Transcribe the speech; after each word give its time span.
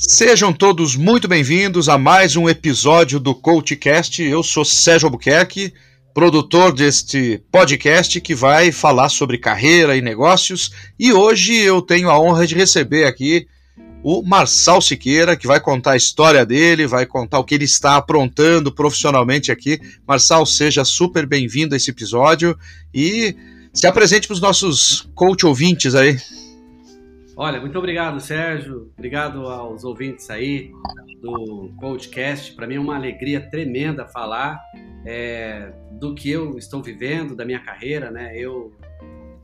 Sejam 0.00 0.52
todos 0.52 0.94
muito 0.94 1.26
bem-vindos 1.26 1.88
a 1.88 1.98
mais 1.98 2.36
um 2.36 2.48
episódio 2.48 3.18
do 3.18 3.34
CoachCast. 3.34 4.22
Eu 4.22 4.44
sou 4.44 4.64
Sérgio 4.64 5.08
Albuquerque, 5.08 5.74
produtor 6.14 6.72
deste 6.72 7.42
podcast 7.50 8.20
que 8.20 8.32
vai 8.32 8.70
falar 8.70 9.08
sobre 9.08 9.38
carreira 9.38 9.96
e 9.96 10.00
negócios. 10.00 10.70
E 10.96 11.12
hoje 11.12 11.52
eu 11.52 11.82
tenho 11.82 12.10
a 12.10 12.20
honra 12.20 12.46
de 12.46 12.54
receber 12.54 13.06
aqui 13.06 13.48
o 14.00 14.22
Marçal 14.22 14.80
Siqueira, 14.80 15.36
que 15.36 15.48
vai 15.48 15.58
contar 15.58 15.92
a 15.92 15.96
história 15.96 16.46
dele, 16.46 16.86
vai 16.86 17.04
contar 17.04 17.40
o 17.40 17.44
que 17.44 17.56
ele 17.56 17.64
está 17.64 17.96
aprontando 17.96 18.70
profissionalmente 18.70 19.50
aqui. 19.50 19.80
Marçal, 20.06 20.46
seja 20.46 20.84
super 20.84 21.26
bem-vindo 21.26 21.74
a 21.74 21.76
esse 21.76 21.90
episódio 21.90 22.56
e 22.94 23.34
se 23.74 23.84
apresente 23.84 24.28
para 24.28 24.34
os 24.34 24.40
nossos 24.40 25.10
coach 25.12 25.44
ouvintes 25.44 25.96
aí. 25.96 26.16
Olha, 27.40 27.60
muito 27.60 27.78
obrigado, 27.78 28.18
Sérgio. 28.18 28.90
Obrigado 28.98 29.46
aos 29.46 29.84
ouvintes 29.84 30.28
aí 30.28 30.72
do 31.22 31.70
Coachcast. 31.78 32.52
Para 32.56 32.66
mim 32.66 32.74
é 32.74 32.80
uma 32.80 32.96
alegria 32.96 33.40
tremenda 33.40 34.08
falar 34.08 34.60
é, 35.06 35.72
do 35.92 36.16
que 36.16 36.28
eu 36.28 36.58
estou 36.58 36.82
vivendo, 36.82 37.36
da 37.36 37.44
minha 37.44 37.60
carreira, 37.60 38.10
né? 38.10 38.36
Eu 38.36 38.72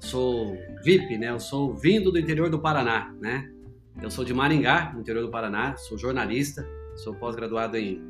sou 0.00 0.58
VIP, 0.82 1.16
né? 1.16 1.30
Eu 1.30 1.38
sou 1.38 1.72
vindo 1.72 2.10
do 2.10 2.18
interior 2.18 2.50
do 2.50 2.58
Paraná, 2.58 3.14
né? 3.20 3.48
Eu 4.02 4.10
sou 4.10 4.24
de 4.24 4.34
Maringá, 4.34 4.90
no 4.92 5.00
interior 5.00 5.22
do 5.22 5.30
Paraná. 5.30 5.76
Sou 5.76 5.96
jornalista, 5.96 6.66
sou 6.96 7.14
pós-graduado 7.14 7.76
em, 7.76 8.02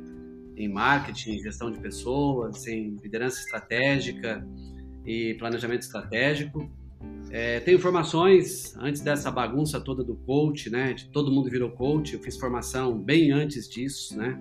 em 0.57 0.67
marketing, 0.67 1.37
gestão 1.43 1.69
de 1.71 1.79
pessoas, 1.79 2.65
em 2.65 2.97
liderança 3.03 3.39
estratégica 3.39 4.43
e 5.05 5.35
planejamento 5.35 5.83
estratégico. 5.83 6.71
É, 7.37 7.59
tenho 7.59 7.77
formações 7.77 8.73
antes 8.77 9.01
dessa 9.01 9.29
bagunça 9.29 9.77
toda 9.81 10.05
do 10.05 10.15
coach, 10.15 10.69
né? 10.69 10.93
De 10.93 11.09
todo 11.09 11.29
mundo 11.29 11.49
virou 11.49 11.69
coach. 11.69 12.13
Eu 12.13 12.21
fiz 12.21 12.37
formação 12.37 12.97
bem 12.97 13.29
antes 13.33 13.67
disso, 13.67 14.17
né? 14.17 14.39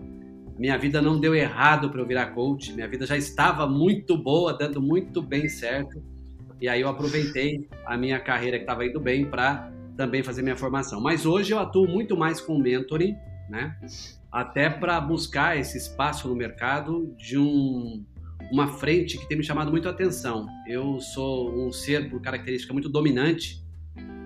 Minha 0.56 0.78
vida 0.78 1.02
não 1.02 1.18
deu 1.18 1.34
errado 1.34 1.90
para 1.90 2.00
eu 2.00 2.06
virar 2.06 2.26
coach. 2.26 2.72
Minha 2.72 2.86
vida 2.86 3.04
já 3.04 3.16
estava 3.16 3.66
muito 3.66 4.16
boa, 4.16 4.56
dando 4.56 4.80
muito 4.80 5.20
bem 5.20 5.48
certo. 5.48 6.00
E 6.60 6.68
aí 6.68 6.82
eu 6.82 6.88
aproveitei 6.88 7.68
a 7.84 7.96
minha 7.96 8.20
carreira 8.20 8.58
que 8.58 8.62
estava 8.62 8.86
indo 8.86 9.00
bem 9.00 9.28
para 9.28 9.72
também 9.96 10.22
fazer 10.22 10.42
minha 10.42 10.56
formação. 10.56 11.00
Mas 11.00 11.26
hoje 11.26 11.52
eu 11.52 11.58
atuo 11.58 11.88
muito 11.88 12.16
mais 12.16 12.40
com 12.40 12.56
mentoring, 12.56 13.16
né? 13.50 13.76
Até 14.30 14.70
para 14.70 15.00
buscar 15.00 15.58
esse 15.58 15.76
espaço 15.76 16.28
no 16.28 16.36
mercado 16.36 17.12
de 17.18 17.36
um 17.36 18.04
uma 18.54 18.68
frente 18.68 19.18
que 19.18 19.26
tem 19.26 19.36
me 19.36 19.42
chamado 19.42 19.72
muito 19.72 19.88
a 19.88 19.90
atenção. 19.90 20.46
Eu 20.64 21.00
sou 21.00 21.52
um 21.52 21.72
ser 21.72 22.08
por 22.08 22.22
característica 22.22 22.72
muito 22.72 22.88
dominante, 22.88 23.60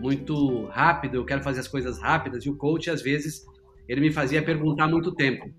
muito 0.03 0.67
rápido, 0.67 1.15
eu 1.15 1.25
quero 1.25 1.43
fazer 1.43 1.61
as 1.61 1.67
coisas 1.67 1.99
rápidas 1.99 2.45
e 2.45 2.51
o 2.51 2.55
coach 2.55 2.91
às 2.91 3.01
vezes 3.01 3.43
ele 3.89 4.03
me 4.03 4.13
fazia 4.13 4.43
perguntar 4.43 4.87
muito 4.87 5.15
tempo. 5.15 5.51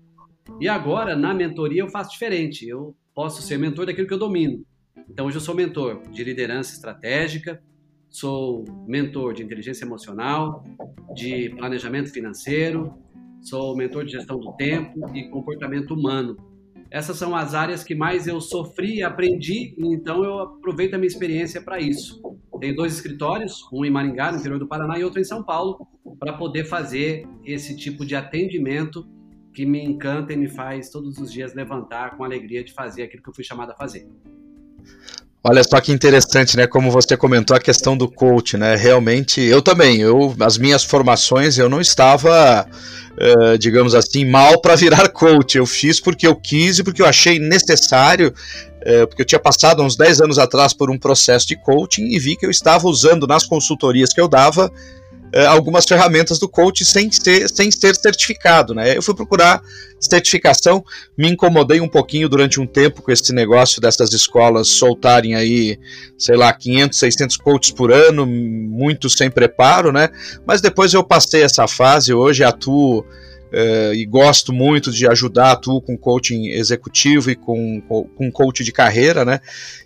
E 0.60 0.68
agora 0.68 1.16
na 1.16 1.34
mentoria 1.34 1.82
eu 1.82 1.88
faço 1.88 2.12
diferente. 2.12 2.64
Eu 2.66 2.94
posso 3.12 3.42
ser 3.42 3.58
mentor 3.58 3.86
daquilo 3.86 4.06
que 4.06 4.14
eu 4.14 4.18
domino. 4.18 4.64
Então 5.08 5.26
hoje 5.26 5.36
eu 5.36 5.40
sou 5.40 5.54
mentor 5.54 6.02
de 6.08 6.22
liderança 6.22 6.72
estratégica, 6.72 7.60
sou 8.08 8.64
mentor 8.86 9.34
de 9.34 9.42
inteligência 9.42 9.84
emocional, 9.84 10.64
de 11.12 11.50
planejamento 11.56 12.12
financeiro, 12.12 12.94
sou 13.42 13.76
mentor 13.76 14.04
de 14.04 14.12
gestão 14.12 14.38
do 14.38 14.52
tempo 14.52 15.10
e 15.12 15.28
comportamento 15.28 15.92
humano. 15.92 16.49
Essas 16.90 17.16
são 17.16 17.36
as 17.36 17.54
áreas 17.54 17.84
que 17.84 17.94
mais 17.94 18.26
eu 18.26 18.40
sofri 18.40 18.96
e 18.96 19.02
aprendi, 19.02 19.74
então 19.78 20.24
eu 20.24 20.40
aproveito 20.40 20.94
a 20.94 20.98
minha 20.98 21.06
experiência 21.06 21.62
para 21.62 21.80
isso. 21.80 22.20
Tenho 22.58 22.74
dois 22.74 22.92
escritórios, 22.94 23.66
um 23.72 23.84
em 23.84 23.90
Maringá, 23.90 24.32
no 24.32 24.38
interior 24.38 24.58
do 24.58 24.66
Paraná, 24.66 24.98
e 24.98 25.04
outro 25.04 25.20
em 25.20 25.24
São 25.24 25.42
Paulo, 25.42 25.86
para 26.18 26.32
poder 26.32 26.64
fazer 26.64 27.26
esse 27.44 27.76
tipo 27.76 28.04
de 28.04 28.16
atendimento 28.16 29.08
que 29.54 29.64
me 29.64 29.82
encanta 29.82 30.32
e 30.32 30.36
me 30.36 30.48
faz 30.48 30.90
todos 30.90 31.18
os 31.18 31.32
dias 31.32 31.54
levantar 31.54 32.16
com 32.16 32.24
alegria 32.24 32.62
de 32.62 32.72
fazer 32.72 33.04
aquilo 33.04 33.22
que 33.22 33.30
eu 33.30 33.34
fui 33.34 33.44
chamado 33.44 33.70
a 33.70 33.76
fazer. 33.76 34.06
Olha 35.42 35.64
só 35.64 35.80
que 35.80 35.90
interessante, 35.90 36.54
né? 36.54 36.66
Como 36.66 36.90
você 36.90 37.16
comentou 37.16 37.56
a 37.56 37.60
questão 37.60 37.96
do 37.96 38.06
coach, 38.10 38.58
né? 38.58 38.76
Realmente, 38.76 39.40
eu 39.40 39.62
também, 39.62 39.98
eu, 39.98 40.36
as 40.38 40.58
minhas 40.58 40.84
formações, 40.84 41.56
eu 41.56 41.66
não 41.66 41.80
estava, 41.80 42.66
uh, 42.66 43.56
digamos 43.56 43.94
assim, 43.94 44.26
mal 44.26 44.60
para 44.60 44.76
virar 44.76 45.08
coach. 45.12 45.56
Eu 45.56 45.64
fiz 45.64 45.98
porque 45.98 46.26
eu 46.26 46.36
quis 46.36 46.78
e 46.78 46.84
porque 46.84 47.00
eu 47.00 47.06
achei 47.06 47.38
necessário, 47.38 48.34
uh, 48.82 49.06
porque 49.06 49.22
eu 49.22 49.26
tinha 49.26 49.38
passado 49.38 49.82
uns 49.82 49.96
10 49.96 50.20
anos 50.20 50.38
atrás 50.38 50.74
por 50.74 50.90
um 50.90 50.98
processo 50.98 51.46
de 51.46 51.56
coaching 51.56 52.04
e 52.04 52.18
vi 52.18 52.36
que 52.36 52.44
eu 52.44 52.50
estava 52.50 52.86
usando 52.86 53.26
nas 53.26 53.46
consultorias 53.46 54.12
que 54.12 54.20
eu 54.20 54.28
dava 54.28 54.70
uh, 55.34 55.48
algumas 55.48 55.84
ferramentas 55.84 56.38
do 56.38 56.48
coach 56.48 56.84
sem 56.84 57.10
ser, 57.10 57.48
sem 57.48 57.70
ser 57.70 57.94
certificado, 57.96 58.74
né? 58.74 58.96
Eu 58.96 59.02
fui 59.02 59.14
procurar 59.14 59.62
certificação, 59.98 60.82
me 61.16 61.28
incomodei 61.28 61.80
um 61.80 61.88
pouquinho 61.88 62.28
durante 62.28 62.58
um 62.58 62.66
tempo 62.66 63.02
com 63.02 63.12
esse 63.12 63.32
negócio 63.32 63.80
dessas 63.80 64.12
escolas 64.12 64.68
soltarem 64.68 65.34
aí, 65.34 65.78
sei 66.18 66.36
lá, 66.36 66.52
500, 66.52 66.98
600 66.98 67.36
coaches 67.36 67.72
por 67.72 67.92
ano, 67.92 68.26
muitos 68.26 69.12
sem 69.12 69.30
preparo, 69.30 69.92
né? 69.92 70.08
Mas 70.46 70.60
depois 70.60 70.94
eu 70.94 71.04
passei 71.04 71.42
essa 71.42 71.68
fase, 71.68 72.14
hoje 72.14 72.42
atuo 72.42 73.04
Uh, 73.52 73.92
e 73.94 74.06
gosto 74.06 74.52
muito 74.52 74.92
de 74.92 75.08
ajudar, 75.08 75.52
atuo 75.52 75.82
com 75.82 75.98
coaching 75.98 76.46
executivo 76.46 77.30
e 77.30 77.34
com, 77.34 77.80
com 77.80 78.30
coach 78.30 78.62
de 78.62 78.70
carreira, 78.70 79.24
né? 79.24 79.40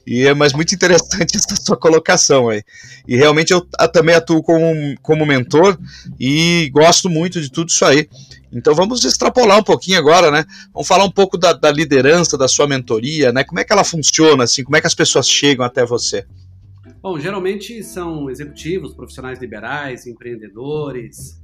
E 0.07 0.27
é 0.27 0.35
mas 0.35 0.53
muito 0.53 0.75
interessante 0.75 1.37
essa 1.39 1.57
sua 1.57 1.77
colocação 1.77 2.51
aí. 2.51 2.63
E 3.09 3.17
realmente 3.17 3.53
eu 3.53 3.63
também 3.91 4.15
atuo 4.15 4.43
como, 4.43 4.95
como 5.01 5.25
mentor 5.25 5.79
e 6.21 6.69
gosto 6.75 7.09
muito 7.09 7.41
de 7.41 7.51
tudo 7.51 7.71
isso 7.71 7.85
aí. 7.87 8.07
Então 8.53 8.75
vamos 8.75 9.03
extrapolar 9.03 9.59
um 9.59 9.65
pouquinho 9.65 9.99
agora, 9.99 10.31
né? 10.31 10.45
Vamos 10.73 10.87
falar 10.87 11.05
um 11.05 11.11
pouco 11.11 11.39
da, 11.39 11.55
da 11.55 11.73
liderança, 11.73 12.37
da 12.37 12.47
sua 12.47 12.69
mentoria, 12.69 13.33
né? 13.33 13.45
Como 13.45 13.59
é 13.59 13.65
que 13.65 13.73
ela 13.73 13.83
funciona, 13.83 14.45
assim? 14.45 14.63
Como 14.63 14.77
é 14.77 14.81
que 14.81 14.87
as 14.87 14.95
pessoas 14.95 15.29
chegam 15.29 15.65
até 15.65 15.85
você? 15.85 16.27
Bom, 17.03 17.19
geralmente 17.19 17.83
são 17.83 18.31
executivos, 18.31 18.95
profissionais 18.95 19.41
liberais, 19.41 20.07
empreendedores, 20.07 21.41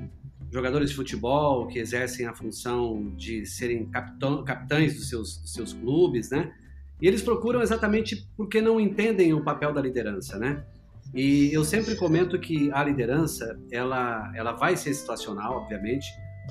jogadores 0.51 0.91
de 0.91 0.97
futebol 0.97 1.67
que 1.67 1.79
exercem 1.79 2.27
a 2.27 2.35
função 2.35 3.13
de 3.17 3.47
serem 3.47 3.87
capitão, 3.87 4.45
capitães 4.45 4.95
dos 4.95 5.09
seus, 5.09 5.39
dos 5.39 5.53
seus 5.53 5.73
clubes, 5.73 6.31
né? 6.31 6.53
E 7.01 7.07
eles 7.07 7.23
procuram 7.23 7.63
exatamente 7.63 8.29
porque 8.37 8.61
não 8.61 8.81
entendem 8.81 9.33
o 9.33 9.43
papel 9.43 9.73
da 9.73 9.81
liderança, 9.81 10.39
né? 10.39 10.65
E 11.15 11.53
eu 11.53 11.65
sempre 11.65 11.97
comento 11.97 12.39
que 12.39 12.71
a 12.73 12.85
liderança, 12.85 13.59
ela, 13.71 14.31
ela 14.35 14.53
vai 14.53 14.77
ser 14.77 14.93
situacional, 14.95 15.57
obviamente, 15.63 16.07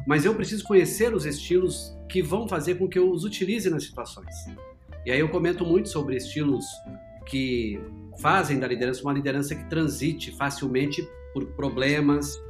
mas 0.08 0.26
eu 0.26 0.34
preciso 0.34 0.64
conhecer 0.64 1.14
os 1.14 1.26
estilos 1.26 1.96
que 2.10 2.22
vão 2.22 2.48
fazer 2.48 2.76
com 2.76 2.88
que 2.88 2.98
eu 2.98 3.12
os 3.12 3.24
utilize 3.24 3.70
nas 3.70 3.84
situações. 3.84 4.34
E 5.06 5.12
aí 5.12 5.20
eu 5.20 5.30
comento 5.30 5.66
muito 5.66 5.90
sobre 5.90 6.16
estilos 6.16 6.66
que 7.28 7.80
fazem 8.20 8.60
da 8.60 8.68
liderança 8.68 9.02
uma 9.02 9.14
liderança 9.14 9.56
que 9.56 9.64
transite 9.70 10.36
facilmente 10.36 11.08
por 11.34 11.46
problemas, 11.54 12.42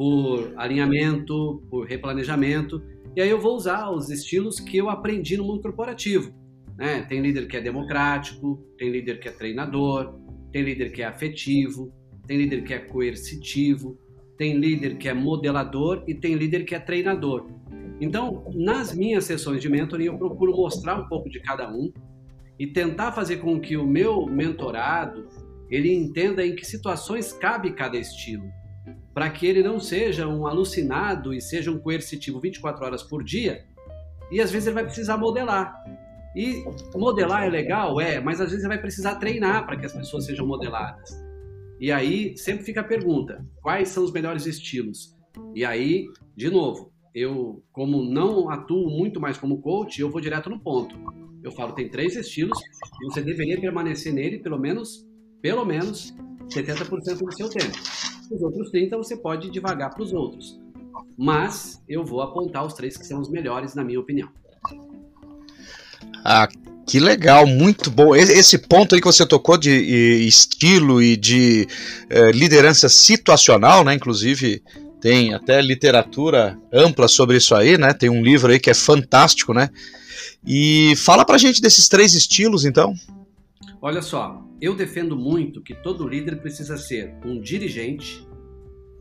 por 0.00 0.54
alinhamento, 0.56 1.62
por 1.68 1.86
replanejamento. 1.86 2.82
E 3.14 3.20
aí 3.20 3.28
eu 3.28 3.38
vou 3.38 3.54
usar 3.54 3.90
os 3.90 4.08
estilos 4.08 4.58
que 4.58 4.78
eu 4.78 4.88
aprendi 4.88 5.36
no 5.36 5.44
mundo 5.44 5.60
corporativo. 5.60 6.32
Né? 6.78 7.02
Tem 7.02 7.20
líder 7.20 7.46
que 7.46 7.58
é 7.58 7.60
democrático, 7.60 8.64
tem 8.78 8.90
líder 8.90 9.20
que 9.20 9.28
é 9.28 9.30
treinador, 9.30 10.14
tem 10.50 10.62
líder 10.62 10.90
que 10.90 11.02
é 11.02 11.04
afetivo, 11.04 11.92
tem 12.26 12.38
líder 12.38 12.64
que 12.64 12.72
é 12.72 12.78
coercitivo, 12.78 13.98
tem 14.38 14.56
líder 14.56 14.96
que 14.96 15.06
é 15.06 15.12
modelador 15.12 16.02
e 16.08 16.14
tem 16.14 16.34
líder 16.34 16.64
que 16.64 16.74
é 16.74 16.80
treinador. 16.80 17.50
Então, 18.00 18.50
nas 18.54 18.94
minhas 18.94 19.24
sessões 19.24 19.60
de 19.60 19.68
mentoring, 19.68 20.06
eu 20.06 20.16
procuro 20.16 20.56
mostrar 20.56 20.98
um 20.98 21.08
pouco 21.08 21.28
de 21.28 21.40
cada 21.40 21.70
um 21.70 21.92
e 22.58 22.66
tentar 22.66 23.12
fazer 23.12 23.36
com 23.36 23.60
que 23.60 23.76
o 23.76 23.86
meu 23.86 24.24
mentorado 24.24 25.28
ele 25.68 25.92
entenda 25.92 26.42
em 26.42 26.56
que 26.56 26.64
situações 26.64 27.34
cabe 27.34 27.72
cada 27.72 27.98
estilo 27.98 28.50
para 29.20 29.28
que 29.28 29.46
ele 29.46 29.62
não 29.62 29.78
seja 29.78 30.26
um 30.26 30.46
alucinado 30.46 31.34
e 31.34 31.42
seja 31.42 31.70
um 31.70 31.78
coercitivo 31.78 32.40
24 32.40 32.86
horas 32.86 33.02
por 33.02 33.22
dia, 33.22 33.66
e 34.32 34.40
às 34.40 34.50
vezes 34.50 34.66
ele 34.66 34.76
vai 34.76 34.84
precisar 34.84 35.18
modelar. 35.18 35.74
E 36.34 36.64
modelar 36.94 37.44
é 37.44 37.50
legal, 37.50 38.00
é, 38.00 38.18
mas 38.18 38.40
às 38.40 38.48
vezes 38.48 38.64
ele 38.64 38.72
vai 38.72 38.80
precisar 38.80 39.16
treinar 39.16 39.66
para 39.66 39.76
que 39.76 39.84
as 39.84 39.92
pessoas 39.92 40.24
sejam 40.24 40.46
modeladas. 40.46 41.22
E 41.78 41.92
aí 41.92 42.34
sempre 42.34 42.64
fica 42.64 42.80
a 42.80 42.84
pergunta: 42.84 43.44
quais 43.60 43.90
são 43.90 44.02
os 44.04 44.10
melhores 44.10 44.46
estilos? 44.46 45.14
E 45.54 45.66
aí, 45.66 46.06
de 46.34 46.48
novo, 46.48 46.90
eu, 47.14 47.62
como 47.72 48.02
não 48.02 48.48
atuo 48.48 48.88
muito 48.88 49.20
mais 49.20 49.36
como 49.36 49.60
coach, 49.60 50.00
eu 50.00 50.08
vou 50.08 50.22
direto 50.22 50.48
no 50.48 50.58
ponto. 50.58 50.96
Eu 51.44 51.52
falo, 51.52 51.74
tem 51.74 51.90
três 51.90 52.16
estilos 52.16 52.58
você 53.02 53.20
deveria 53.20 53.60
permanecer 53.60 54.14
nele 54.14 54.38
pelo 54.38 54.58
menos, 54.58 55.06
pelo 55.42 55.66
menos 55.66 56.10
70% 56.48 57.18
do 57.18 57.32
seu 57.36 57.50
tempo. 57.50 58.09
Os 58.30 58.42
outros 58.42 58.70
30 58.70 58.96
você 58.96 59.16
pode 59.16 59.50
devagar 59.50 59.90
para 59.90 60.02
os 60.02 60.12
outros. 60.12 60.60
Mas 61.18 61.82
eu 61.88 62.04
vou 62.04 62.22
apontar 62.22 62.64
os 62.64 62.74
três 62.74 62.96
que 62.96 63.06
são 63.06 63.20
os 63.20 63.28
melhores, 63.28 63.74
na 63.74 63.82
minha 63.82 63.98
opinião. 63.98 64.28
Ah, 66.24 66.48
que 66.86 67.00
legal, 67.00 67.46
muito 67.46 67.90
bom. 67.90 68.14
Esse 68.14 68.58
ponto 68.58 68.94
aí 68.94 69.00
que 69.00 69.06
você 69.06 69.26
tocou 69.26 69.56
de 69.56 69.70
estilo 70.26 71.02
e 71.02 71.16
de 71.16 71.66
eh, 72.08 72.30
liderança 72.32 72.88
situacional, 72.88 73.84
né? 73.84 73.94
Inclusive, 73.94 74.62
tem 75.00 75.32
até 75.34 75.60
literatura 75.60 76.58
ampla 76.72 77.08
sobre 77.08 77.36
isso 77.36 77.54
aí, 77.54 77.78
né? 77.78 77.92
Tem 77.92 78.10
um 78.10 78.22
livro 78.22 78.52
aí 78.52 78.60
que 78.60 78.70
é 78.70 78.74
fantástico, 78.74 79.54
né? 79.54 79.70
E 80.46 80.94
fala 80.96 81.24
pra 81.24 81.38
gente 81.38 81.60
desses 81.60 81.88
três 81.88 82.14
estilos, 82.14 82.64
então. 82.64 82.94
Olha 83.82 84.02
só, 84.02 84.46
eu 84.60 84.74
defendo 84.74 85.16
muito 85.16 85.62
que 85.62 85.74
todo 85.74 86.06
líder 86.06 86.42
precisa 86.42 86.76
ser 86.76 87.14
um 87.24 87.40
dirigente, 87.40 88.28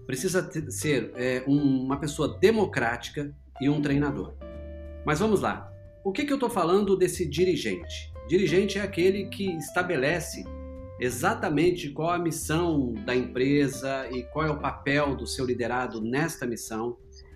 precisa 0.05 0.49
ser 0.71 1.11
é, 1.15 1.43
um, 1.45 1.83
uma 1.83 1.99
pessoa 1.99 2.37
democrática 2.39 3.35
e 3.59 3.67
um 3.67 3.81
treinador. 3.81 4.35
Mas 5.05 5.19
vamos 5.19 5.41
lá. 5.41 5.69
O 6.01 6.13
que, 6.13 6.23
que 6.23 6.31
eu 6.31 6.37
estou 6.37 6.49
falando 6.49 6.95
desse 6.95 7.27
dirigente? 7.27 8.13
Dirigente 8.29 8.79
é 8.79 8.81
aquele 8.81 9.25
que 9.25 9.51
estabelece 9.57 10.45
exatamente 10.97 11.89
qual 11.89 12.11
a 12.11 12.19
missão 12.19 12.93
da 13.05 13.13
empresa 13.13 14.07
e 14.09 14.23
qual 14.31 14.45
é 14.45 14.49
o 14.49 14.61
papel 14.61 15.13
do 15.13 15.27
seu 15.27 15.45
liderado 15.45 15.99
nesta 15.99 16.47
missão. 16.47 16.95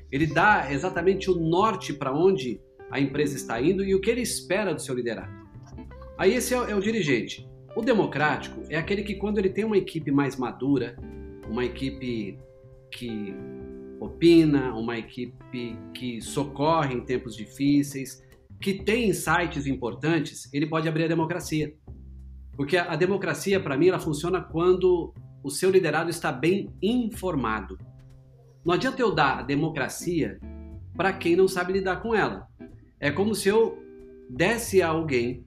Ele 0.09 0.27
dá 0.27 0.71
exatamente 0.71 1.29
o 1.29 1.35
norte 1.35 1.91
para 1.91 2.13
onde 2.13 2.61
a 2.89 3.01
empresa 3.01 3.35
está 3.35 3.61
indo 3.61 3.83
e 3.83 3.93
o 3.93 3.99
que 3.99 4.09
ele 4.09 4.21
espera 4.21 4.73
do 4.73 4.81
seu 4.81 4.95
liderado. 4.95 5.42
Aí 6.17 6.33
esse 6.33 6.53
é 6.53 6.59
o, 6.59 6.63
é 6.65 6.75
o 6.75 6.81
dirigente. 6.81 7.47
O 7.75 7.81
democrático 7.81 8.61
é 8.69 8.77
aquele 8.77 9.03
que 9.03 9.15
quando 9.15 9.39
ele 9.39 9.49
tem 9.49 9.63
uma 9.63 9.77
equipe 9.77 10.11
mais 10.11 10.37
madura, 10.37 10.95
uma 11.49 11.65
equipe 11.65 12.37
que 12.91 13.35
opina, 13.99 14.73
uma 14.75 14.97
equipe 14.97 15.77
que 15.93 16.21
socorre 16.21 16.93
em 16.93 17.01
tempos 17.01 17.35
difíceis, 17.35 18.21
que 18.61 18.73
tem 18.73 19.09
insights 19.09 19.65
importantes, 19.65 20.53
ele 20.53 20.67
pode 20.67 20.87
abrir 20.87 21.05
a 21.05 21.07
democracia. 21.07 21.73
Porque 22.55 22.77
a, 22.77 22.95
democracia, 22.95 23.59
para 23.59 23.77
mim, 23.77 23.87
ela 23.87 23.99
funciona 23.99 24.39
quando 24.41 25.13
o 25.43 25.49
seu 25.49 25.71
liderado 25.71 26.09
está 26.09 26.31
bem 26.31 26.69
informado. 26.81 27.77
Não 28.63 28.73
adianta 28.73 29.01
eu 29.01 29.13
dar 29.13 29.39
a 29.39 29.41
democracia 29.41 30.39
para 30.95 31.11
quem 31.11 31.35
não 31.35 31.47
sabe 31.47 31.73
lidar 31.73 32.01
com 32.01 32.13
ela. 32.13 32.47
É 32.99 33.11
como 33.11 33.33
se 33.33 33.49
eu 33.49 33.77
desse 34.29 34.81
a 34.81 34.89
alguém 34.89 35.43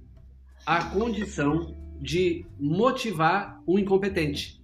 a 0.66 0.84
condição 0.84 1.76
de 2.00 2.44
motivar 2.58 3.62
um 3.66 3.78
incompetente. 3.78 4.60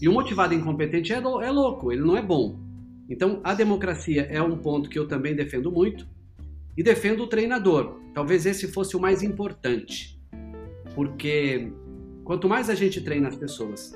E 0.00 0.08
o 0.08 0.12
motivado 0.12 0.52
incompetente 0.52 1.12
é, 1.12 1.16
é 1.16 1.50
louco, 1.50 1.92
ele 1.92 2.02
não 2.02 2.16
é 2.16 2.22
bom. 2.22 2.58
Então, 3.08 3.40
a 3.44 3.54
democracia 3.54 4.22
é 4.22 4.42
um 4.42 4.58
ponto 4.58 4.90
que 4.90 4.98
eu 4.98 5.06
também 5.06 5.34
defendo 5.34 5.70
muito. 5.70 6.08
E 6.76 6.82
defendo 6.82 7.22
o 7.22 7.26
treinador. 7.28 8.00
Talvez 8.12 8.44
esse 8.44 8.66
fosse 8.68 8.96
o 8.96 9.00
mais 9.00 9.22
importante. 9.22 10.20
Porque 10.94 11.72
quanto 12.24 12.48
mais 12.48 12.68
a 12.68 12.74
gente 12.74 13.00
treina 13.00 13.28
as 13.28 13.36
pessoas, 13.36 13.92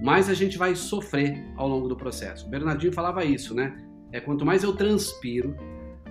mais 0.00 0.30
a 0.30 0.34
gente 0.34 0.56
vai 0.56 0.76
sofrer 0.76 1.44
ao 1.56 1.68
longo 1.68 1.88
do 1.88 1.96
processo. 1.96 2.46
O 2.46 2.50
Bernardinho 2.50 2.92
falava 2.92 3.24
isso, 3.24 3.54
né? 3.54 3.84
É 4.12 4.20
quanto 4.20 4.46
mais 4.46 4.62
eu 4.62 4.74
transpiro 4.74 5.56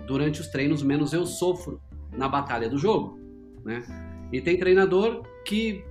durante 0.06 0.42
os 0.42 0.48
treinos, 0.48 0.84
menos 0.84 1.14
eu 1.14 1.26
sofro 1.26 1.82
na 2.12 2.28
batalha 2.28 2.70
do 2.70 2.78
jogo, 2.78 3.18
né? 3.64 4.09
E 4.32 4.42
tem 4.42 4.58
treinador 4.58 5.24
que 5.46 5.84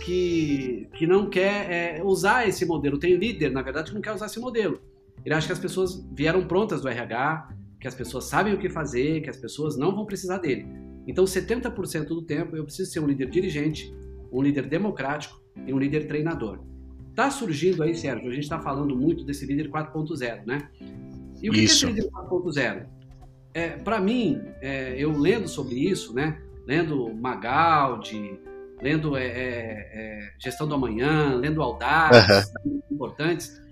que, 0.00 0.88
que 0.94 1.06
não 1.06 1.28
quer 1.28 1.70
é, 1.70 2.02
usar 2.02 2.48
esse 2.48 2.64
modelo. 2.66 2.98
Tem 2.98 3.14
líder, 3.16 3.50
na 3.50 3.62
verdade, 3.62 3.90
que 3.90 3.94
não 3.94 4.02
quer 4.02 4.12
usar 4.12 4.26
esse 4.26 4.40
modelo. 4.40 4.80
Ele 5.24 5.34
acha 5.34 5.46
que 5.46 5.52
as 5.52 5.58
pessoas 5.58 6.04
vieram 6.12 6.46
prontas 6.46 6.80
do 6.80 6.88
RH, 6.88 7.48
que 7.80 7.88
as 7.88 7.94
pessoas 7.94 8.24
sabem 8.24 8.54
o 8.54 8.58
que 8.58 8.68
fazer, 8.68 9.22
que 9.22 9.30
as 9.30 9.36
pessoas 9.36 9.76
não 9.76 9.94
vão 9.94 10.04
precisar 10.04 10.38
dele. 10.38 10.66
Então, 11.06 11.24
70% 11.24 12.06
do 12.06 12.22
tempo 12.22 12.56
eu 12.56 12.64
preciso 12.64 12.90
ser 12.90 13.00
um 13.00 13.06
líder 13.06 13.30
dirigente, 13.30 13.94
um 14.32 14.42
líder 14.42 14.66
democrático 14.68 15.40
e 15.66 15.72
um 15.72 15.78
líder 15.78 16.06
treinador. 16.06 16.60
Tá 17.14 17.30
surgindo 17.30 17.82
aí, 17.82 17.94
Sérgio, 17.94 18.28
a 18.28 18.32
gente 18.32 18.42
está 18.42 18.58
falando 18.58 18.96
muito 18.96 19.24
desse 19.24 19.46
líder 19.46 19.70
4.0, 19.70 20.44
né? 20.46 20.68
E 21.40 21.48
o 21.48 21.52
que, 21.52 21.60
isso. 21.60 21.86
é 21.86 21.90
esse 21.90 22.00
líder 22.00 22.10
4.0? 22.10 22.86
É, 23.52 23.68
Para 23.68 24.00
mim, 24.00 24.40
é, 24.60 24.96
eu 24.98 25.16
lendo 25.16 25.46
sobre 25.46 25.76
isso, 25.76 26.12
né? 26.12 26.42
Lendo 26.66 27.14
Magaldi, 27.14 28.38
lendo 28.80 29.16
é, 29.16 29.26
é, 29.26 29.32
é 29.92 30.32
Gestão 30.38 30.66
do 30.66 30.74
Amanhã, 30.74 31.34
lendo 31.36 31.62
Audaz, 31.62 32.52
uhum. 32.64 32.82
importantes, 32.90 33.62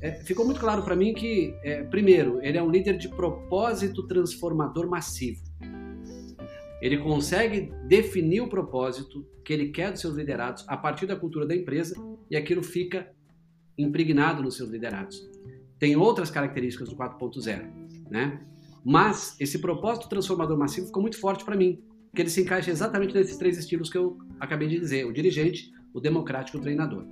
é, 0.00 0.12
ficou 0.12 0.44
muito 0.44 0.60
claro 0.60 0.82
para 0.82 0.96
mim 0.96 1.14
que, 1.14 1.54
primeiro, 1.90 2.40
ele 2.42 2.58
é 2.58 2.62
um 2.62 2.70
líder 2.70 2.98
de 2.98 3.08
propósito 3.08 4.06
transformador 4.06 4.88
massivo. 4.88 5.40
Ele 6.80 6.98
consegue 6.98 7.72
definir 7.86 8.40
o 8.40 8.48
propósito 8.48 9.24
que 9.44 9.52
ele 9.52 9.68
quer 9.68 9.92
dos 9.92 10.00
seus 10.00 10.16
liderados 10.16 10.64
a 10.66 10.76
partir 10.76 11.06
da 11.06 11.14
cultura 11.14 11.46
da 11.46 11.54
empresa 11.54 11.94
e 12.28 12.36
aquilo 12.36 12.62
fica 12.62 13.08
impregnado 13.78 14.42
nos 14.42 14.56
seus 14.56 14.68
liderados. 14.68 15.30
Tem 15.78 15.96
outras 15.96 16.30
características 16.30 16.88
do 16.88 16.96
4.0, 16.96 18.08
né? 18.10 18.40
Mas 18.84 19.36
esse 19.38 19.60
propósito 19.60 20.08
transformador 20.08 20.58
massivo 20.58 20.88
ficou 20.88 21.02
muito 21.02 21.18
forte 21.20 21.44
para 21.44 21.56
mim, 21.56 21.80
porque 22.12 22.22
ele 22.22 22.30
se 22.30 22.42
encaixa 22.42 22.70
exatamente 22.70 23.14
nesses 23.14 23.38
três 23.38 23.56
estilos 23.56 23.88
que 23.88 23.96
eu 23.96 24.18
acabei 24.38 24.68
de 24.68 24.78
dizer: 24.78 25.06
o 25.06 25.12
dirigente, 25.12 25.70
o 25.94 26.00
democrático 26.00 26.58
e 26.58 26.60
o 26.60 26.62
treinador. 26.62 27.04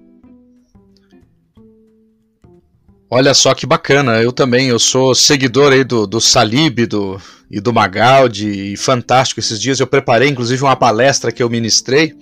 Olha 3.08 3.34
só 3.34 3.54
que 3.54 3.66
bacana, 3.66 4.22
eu 4.22 4.30
também, 4.30 4.68
eu 4.68 4.78
sou 4.78 5.14
seguidor 5.16 5.72
aí 5.72 5.82
do, 5.82 6.06
do 6.06 6.20
Salib 6.20 6.86
do, 6.86 7.20
e 7.50 7.60
do 7.60 7.72
Magaldi, 7.72 8.72
e 8.72 8.76
fantástico, 8.76 9.40
esses 9.40 9.60
dias 9.60 9.80
eu 9.80 9.86
preparei 9.86 10.28
inclusive 10.28 10.62
uma 10.62 10.76
palestra 10.76 11.32
que 11.32 11.42
eu 11.42 11.50
ministrei, 11.50 12.14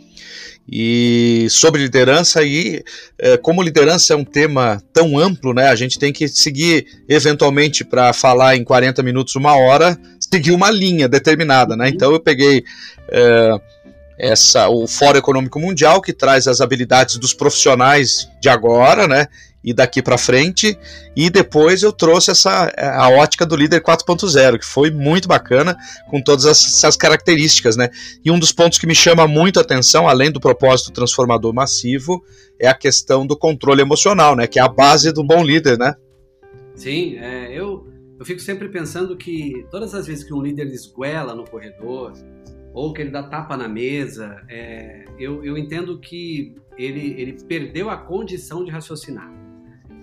e 0.71 1.47
sobre 1.51 1.83
liderança 1.83 2.43
e 2.43 2.83
é, 3.19 3.37
como 3.37 3.63
liderança 3.63 4.15
é 4.15 4.17
um 4.17 4.25
tema 4.25 4.83
tão 4.93 5.19
amplo, 5.19 5.53
né? 5.53 5.69
A 5.69 5.75
gente 5.75 5.99
tem 5.99 6.13
que 6.13 6.29
seguir 6.29 6.87
eventualmente 7.09 7.85
para 7.85 8.13
falar 8.13 8.57
em 8.57 8.63
40 8.63 9.03
minutos, 9.03 9.35
uma 9.35 9.57
hora, 9.57 9.99
seguir 10.31 10.53
uma 10.53 10.71
linha 10.71 11.09
determinada, 11.09 11.77
né? 11.77 11.89
Então 11.89 12.13
eu 12.13 12.21
peguei 12.21 12.65
é, 13.11 13.51
essa 14.19 14.69
o 14.69 14.87
Fórum 14.87 15.19
Econômico 15.19 15.61
Mundial 15.61 16.01
que 16.01 16.13
traz 16.13 16.47
as 16.47 16.61
habilidades 16.61 17.17
dos 17.17 17.33
profissionais 17.33 18.29
de 18.41 18.49
agora, 18.49 19.07
né? 19.07 19.29
e 19.63 19.73
daqui 19.73 20.03
para 20.03 20.17
frente. 20.17 20.79
E 21.17 21.29
depois 21.29 21.83
eu 21.83 21.93
trouxe 21.93 22.31
essa 22.31 22.73
a 22.77 23.09
ótica 23.11 23.45
do 23.45 23.57
líder 23.57 23.83
4.0, 23.83 24.59
que 24.59 24.65
foi 24.65 24.91
muito 24.91 25.29
bacana, 25.29 25.77
com 26.09 26.23
todas 26.23 26.47
essas 26.47 26.97
características, 26.97 27.77
né? 27.77 27.91
E 28.25 28.31
um 28.31 28.39
dos 28.39 28.53
pontos 28.53 28.79
que 28.79 28.87
me 28.87 28.95
chama 28.95 29.27
muito 29.27 29.59
a 29.59 29.63
atenção, 29.63 30.09
além 30.09 30.31
do 30.31 30.41
propósito 30.41 30.93
transformador 30.93 31.53
massivo, 31.53 32.25
é 32.59 32.69
a 32.69 32.75
questão 32.75 33.27
do 33.27 33.37
controle 33.37 33.83
emocional, 33.83 34.35
né? 34.35 34.47
Que 34.47 34.59
é 34.59 34.63
a 34.63 34.69
base 34.69 35.13
do 35.13 35.25
bom 35.25 35.45
líder, 35.45 35.79
né? 35.79 35.95
Sim, 36.75 37.19
é, 37.19 37.53
eu, 37.53 37.87
eu 38.19 38.25
fico 38.25 38.41
sempre 38.41 38.69
pensando 38.69 39.17
que 39.17 39.65
todas 39.71 39.95
as 39.95 40.07
vezes 40.07 40.25
que 40.25 40.35
um 40.35 40.43
líder 40.43 40.67
esguela 40.67 41.35
no 41.35 41.45
corredor, 41.45 42.13
ou 42.75 42.93
que 42.93 43.01
ele 43.01 43.11
dá 43.11 43.23
tapa 43.23 43.57
na 43.57 43.69
mesa, 43.69 44.43
é, 44.49 45.05
eu, 45.19 45.45
eu 45.45 45.57
entendo 45.57 45.99
que 46.01 46.55
ele, 46.77 47.21
ele 47.21 47.33
perdeu 47.45 47.89
a 47.89 47.97
condição 47.97 48.65
de 48.65 48.71
raciocinar. 48.71 49.33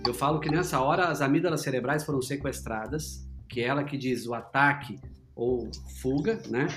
Eu 0.06 0.14
falo 0.14 0.40
que 0.40 0.50
nessa 0.50 0.80
hora 0.80 1.08
as 1.08 1.20
amígdalas 1.20 1.60
cerebrais 1.60 2.04
foram 2.04 2.22
sequestradas, 2.22 3.26
que 3.48 3.60
é 3.60 3.64
ela 3.64 3.84
que 3.84 3.98
diz 3.98 4.26
o 4.26 4.34
ataque 4.34 4.98
ou 5.34 5.68
fuga, 6.00 6.40
né? 6.48 6.68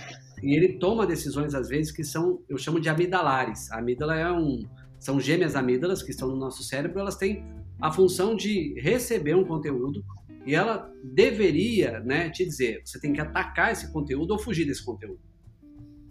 E 0.43 0.55
ele 0.55 0.73
toma 0.73 1.07
decisões 1.07 1.53
às 1.53 1.69
vezes 1.69 1.91
que 1.91 2.03
são, 2.03 2.41
eu 2.49 2.57
chamo 2.57 2.79
de 2.79 2.89
amidalares. 2.89 3.71
A 3.71 3.79
amígdala 3.79 4.15
é 4.17 4.31
um, 4.31 4.63
são 4.99 5.19
gêmeas 5.19 5.55
amígdalas 5.55 6.03
que 6.03 6.11
estão 6.11 6.27
no 6.27 6.35
nosso 6.35 6.63
cérebro, 6.63 6.99
elas 6.99 7.15
têm 7.15 7.45
a 7.81 7.91
função 7.91 8.35
de 8.35 8.77
receber 8.79 9.35
um 9.35 9.45
conteúdo 9.45 10.03
e 10.45 10.55
ela 10.55 10.91
deveria, 11.03 11.99
né, 11.99 12.29
te 12.29 12.45
dizer, 12.45 12.81
você 12.83 12.99
tem 12.99 13.13
que 13.13 13.21
atacar 13.21 13.71
esse 13.71 13.91
conteúdo 13.91 14.31
ou 14.31 14.39
fugir 14.39 14.65
desse 14.65 14.83
conteúdo. 14.83 15.19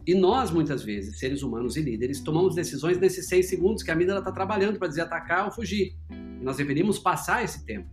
E 0.06 0.14
nós, 0.14 0.50
muitas 0.50 0.82
vezes, 0.82 1.18
seres 1.18 1.42
humanos 1.42 1.76
e 1.76 1.82
líderes, 1.82 2.20
tomamos 2.20 2.54
decisões 2.54 2.98
nesses 2.98 3.28
seis 3.28 3.48
segundos 3.48 3.82
que 3.82 3.90
a 3.90 3.94
amígdala 3.94 4.20
está 4.20 4.32
trabalhando 4.32 4.78
para 4.78 4.88
dizer 4.88 5.02
atacar 5.02 5.44
ou 5.44 5.50
fugir. 5.50 5.94
E 6.10 6.42
nós 6.42 6.56
deveríamos 6.56 6.98
passar 6.98 7.44
esse 7.44 7.64
tempo. 7.66 7.90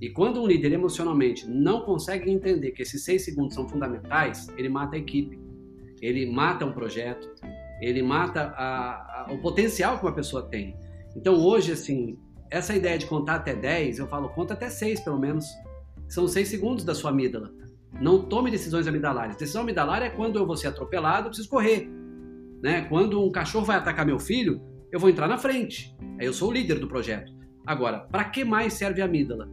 E 0.00 0.10
quando 0.10 0.42
um 0.42 0.46
líder 0.46 0.72
emocionalmente 0.72 1.46
não 1.48 1.82
consegue 1.82 2.30
entender 2.30 2.72
que 2.72 2.82
esses 2.82 3.04
seis 3.04 3.24
segundos 3.24 3.54
são 3.54 3.68
fundamentais, 3.68 4.48
ele 4.58 4.68
mata 4.68 4.96
a 4.96 4.98
equipe, 4.98 5.38
ele 6.02 6.26
mata 6.30 6.66
um 6.66 6.72
projeto, 6.72 7.32
ele 7.80 8.02
mata 8.02 8.52
a, 8.56 9.26
a, 9.28 9.32
o 9.32 9.38
potencial 9.38 9.98
que 9.98 10.04
uma 10.04 10.14
pessoa 10.14 10.42
tem. 10.48 10.76
Então 11.14 11.34
hoje, 11.36 11.72
assim, 11.72 12.18
essa 12.50 12.74
ideia 12.74 12.98
de 12.98 13.06
contar 13.06 13.36
até 13.36 13.54
10, 13.54 13.98
eu 13.98 14.06
falo, 14.06 14.28
conta 14.30 14.54
até 14.54 14.68
6 14.68 15.00
pelo 15.00 15.18
menos. 15.18 15.46
São 16.08 16.26
6 16.26 16.48
segundos 16.48 16.84
da 16.84 16.94
sua 16.94 17.10
amígdala. 17.10 17.52
Não 18.00 18.22
tome 18.22 18.50
decisões 18.50 18.86
amidalares. 18.86 19.36
Decisão 19.36 19.62
amidalar 19.62 20.02
é 20.02 20.10
quando 20.10 20.38
eu 20.38 20.46
vou 20.46 20.56
ser 20.56 20.68
atropelado, 20.68 21.26
eu 21.26 21.30
preciso 21.30 21.48
correr. 21.48 21.88
Né? 22.62 22.82
Quando 22.82 23.22
um 23.22 23.30
cachorro 23.30 23.64
vai 23.64 23.76
atacar 23.76 24.06
meu 24.06 24.18
filho, 24.18 24.60
eu 24.92 25.00
vou 25.00 25.10
entrar 25.10 25.28
na 25.28 25.38
frente. 25.38 25.96
Aí 26.18 26.26
eu 26.26 26.32
sou 26.32 26.50
o 26.50 26.52
líder 26.52 26.78
do 26.78 26.88
projeto. 26.88 27.32
Agora, 27.66 28.00
para 28.00 28.24
que 28.24 28.44
mais 28.44 28.74
serve 28.74 29.02
a 29.02 29.06
amígdala? 29.06 29.48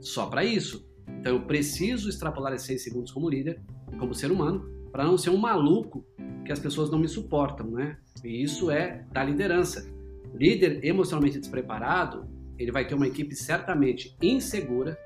Só 0.00 0.26
para 0.26 0.44
isso. 0.44 0.88
Então 1.08 1.34
eu 1.34 1.42
preciso 1.42 2.08
extrapolar 2.08 2.52
esses 2.52 2.66
seis 2.66 2.84
segundos 2.84 3.12
como 3.12 3.28
líder, 3.28 3.60
como 3.98 4.14
ser 4.14 4.30
humano, 4.30 4.64
para 4.90 5.04
não 5.04 5.18
ser 5.18 5.30
um 5.30 5.36
maluco 5.36 6.04
que 6.44 6.52
as 6.52 6.58
pessoas 6.58 6.90
não 6.90 6.98
me 6.98 7.08
suportam, 7.08 7.70
né? 7.70 7.98
E 8.24 8.42
isso 8.42 8.70
é 8.70 9.04
da 9.12 9.22
liderança. 9.22 9.86
Líder 10.34 10.84
emocionalmente 10.84 11.38
despreparado 11.38 12.37
ele 12.58 12.72
vai 12.72 12.86
ter 12.86 12.94
uma 12.94 13.06
equipe 13.06 13.34
certamente 13.34 14.16
insegura 14.20 14.98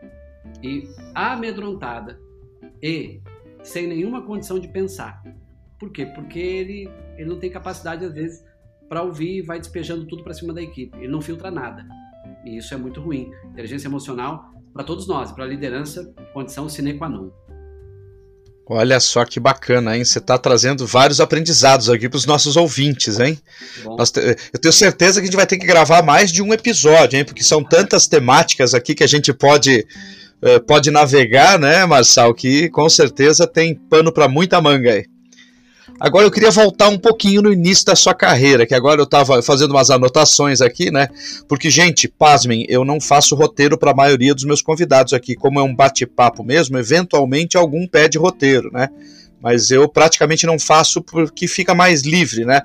e 0.63 0.89
amedrontada 1.15 2.19
e 2.83 3.21
sem 3.63 3.87
nenhuma 3.87 4.23
condição 4.23 4.59
de 4.59 4.69
pensar. 4.69 5.23
Por 5.79 5.91
quê? 5.91 6.07
Porque 6.07 6.39
ele, 6.39 6.89
ele 7.17 7.29
não 7.29 7.39
tem 7.39 7.51
capacidade, 7.51 8.05
às 8.05 8.13
vezes, 8.13 8.45
para 8.89 9.03
ouvir 9.03 9.39
e 9.39 9.43
vai 9.43 9.59
despejando 9.59 10.07
tudo 10.07 10.23
para 10.23 10.35
cima 10.35 10.53
da 10.53 10.63
equipe. 10.63 10.97
Ele 10.99 11.09
não 11.09 11.21
filtra 11.21 11.51
nada. 11.51 11.87
E 12.45 12.57
isso 12.57 12.75
é 12.75 12.77
muito 12.77 13.01
ruim. 13.01 13.31
Inteligência 13.51 13.89
emocional, 13.89 14.53
para 14.73 14.85
todos 14.85 15.07
nós, 15.07 15.33
para 15.33 15.45
a 15.45 15.47
liderança, 15.47 16.15
condição 16.33 16.69
sine 16.69 16.95
qua 16.95 17.09
non. 17.09 17.31
Olha 18.75 18.99
só 19.01 19.27
que 19.27 19.39
bacana, 19.39 19.95
hein? 19.95 20.03
Você 20.03 20.19
está 20.19 20.39
trazendo 20.39 20.87
vários 20.87 21.21
aprendizados 21.21 21.91
aqui 21.91 22.09
para 22.09 22.17
os 22.17 22.25
nossos 22.25 22.57
ouvintes, 22.57 23.21
hein? 23.21 23.39
eu 24.51 24.59
tenho 24.59 24.73
certeza 24.73 25.21
que 25.21 25.25
a 25.25 25.27
gente 25.27 25.37
vai 25.37 25.47
ter 25.47 25.59
que 25.59 25.67
gravar 25.67 26.03
mais 26.03 26.33
de 26.33 26.41
um 26.41 26.55
episódio, 26.55 27.19
hein? 27.19 27.25
Porque 27.25 27.45
são 27.45 27.63
tantas 27.63 28.07
temáticas 28.07 28.73
aqui 28.73 28.95
que 28.95 29.05
a 29.05 29.07
gente 29.07 29.31
pode, 29.31 29.87
uh, 30.43 30.59
pode 30.67 30.91
navegar, 30.91 31.59
né, 31.59 31.85
Marçal? 31.85 32.33
Que 32.35 32.71
com 32.71 32.89
certeza 32.89 33.47
tem 33.47 33.75
pano 33.75 34.11
para 34.11 34.27
muita 34.27 34.59
manga 34.59 34.91
aí. 34.91 35.05
Agora 36.05 36.27
eu 36.27 36.33
queria 36.33 36.51
voltar 36.51 36.89
um 36.89 36.99
pouquinho 36.99 37.43
no 37.43 37.53
início 37.53 37.87
da 37.87 37.95
sua 37.95 38.13
carreira, 38.13 38.67
que 38.67 38.75
agora 38.75 39.01
eu 39.01 39.05
estava 39.05 39.41
fazendo 39.41 39.71
umas 39.71 39.89
anotações 39.89 40.61
aqui, 40.61 40.91
né? 40.91 41.07
Porque, 41.47 41.71
gente, 41.71 42.09
pasmem, 42.09 42.67
eu 42.69 42.85
não 42.85 43.01
faço 43.01 43.37
roteiro 43.37 43.79
para 43.79 43.93
a 43.93 43.95
maioria 43.95 44.35
dos 44.35 44.43
meus 44.43 44.61
convidados 44.61 45.13
aqui. 45.13 45.37
Como 45.37 45.61
é 45.61 45.63
um 45.63 45.73
bate-papo 45.73 46.43
mesmo, 46.43 46.77
eventualmente 46.77 47.57
algum 47.57 47.87
pede 47.87 48.19
roteiro, 48.19 48.69
né? 48.73 48.89
Mas 49.41 49.71
eu 49.71 49.89
praticamente 49.89 50.45
não 50.45 50.59
faço 50.59 51.01
porque 51.01 51.47
fica 51.47 51.73
mais 51.73 52.03
livre, 52.03 52.45
né? 52.45 52.63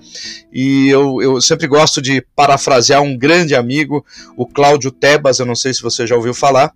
E 0.51 0.89
eu, 0.89 1.21
eu 1.21 1.39
sempre 1.39 1.67
gosto 1.67 2.01
de 2.01 2.25
parafrasear 2.35 3.03
um 3.03 3.15
grande 3.15 3.53
amigo, 3.53 4.03
o 4.35 4.47
Cláudio 4.47 4.89
Tebas, 4.89 5.37
eu 5.37 5.45
não 5.45 5.55
sei 5.55 5.75
se 5.75 5.83
você 5.83 6.07
já 6.07 6.15
ouviu 6.15 6.33
falar. 6.33 6.73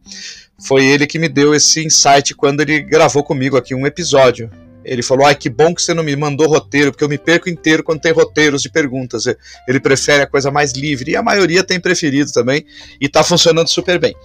Foi 0.64 0.86
ele 0.86 1.08
que 1.08 1.18
me 1.18 1.28
deu 1.28 1.56
esse 1.56 1.84
insight 1.84 2.36
quando 2.36 2.62
ele 2.62 2.82
gravou 2.82 3.24
comigo 3.24 3.58
aqui 3.58 3.74
um 3.74 3.88
episódio. 3.88 4.48
Ele 4.84 5.04
falou: 5.04 5.26
ai, 5.26 5.36
que 5.36 5.50
bom 5.50 5.74
que 5.74 5.82
você 5.82 5.94
não 5.94 6.04
me 6.04 6.16
mandou 6.16 6.48
roteiro, 6.48 6.92
porque 6.92 7.04
eu 7.04 7.10
me 7.10 7.18
perco 7.18 7.50
inteiro 7.50 7.84
quando 7.84 8.02
tem 8.02 8.12
roteiros 8.12 8.62
de 8.62 8.70
perguntas. 8.70 9.26
Ele 9.68 9.80
prefere 9.80 10.24
a 10.24 10.28
coisa 10.28 10.50
mais 10.50 10.74
livre, 10.74 11.12
e 11.12 11.16
a 11.16 11.22
maioria 11.22 11.64
tem 11.64 11.80
preferido 11.80 12.32
também, 12.32 12.66
e 13.00 13.06
está 13.06 13.24
funcionando 13.24 13.68
super 13.68 14.00
bem. 14.00 14.16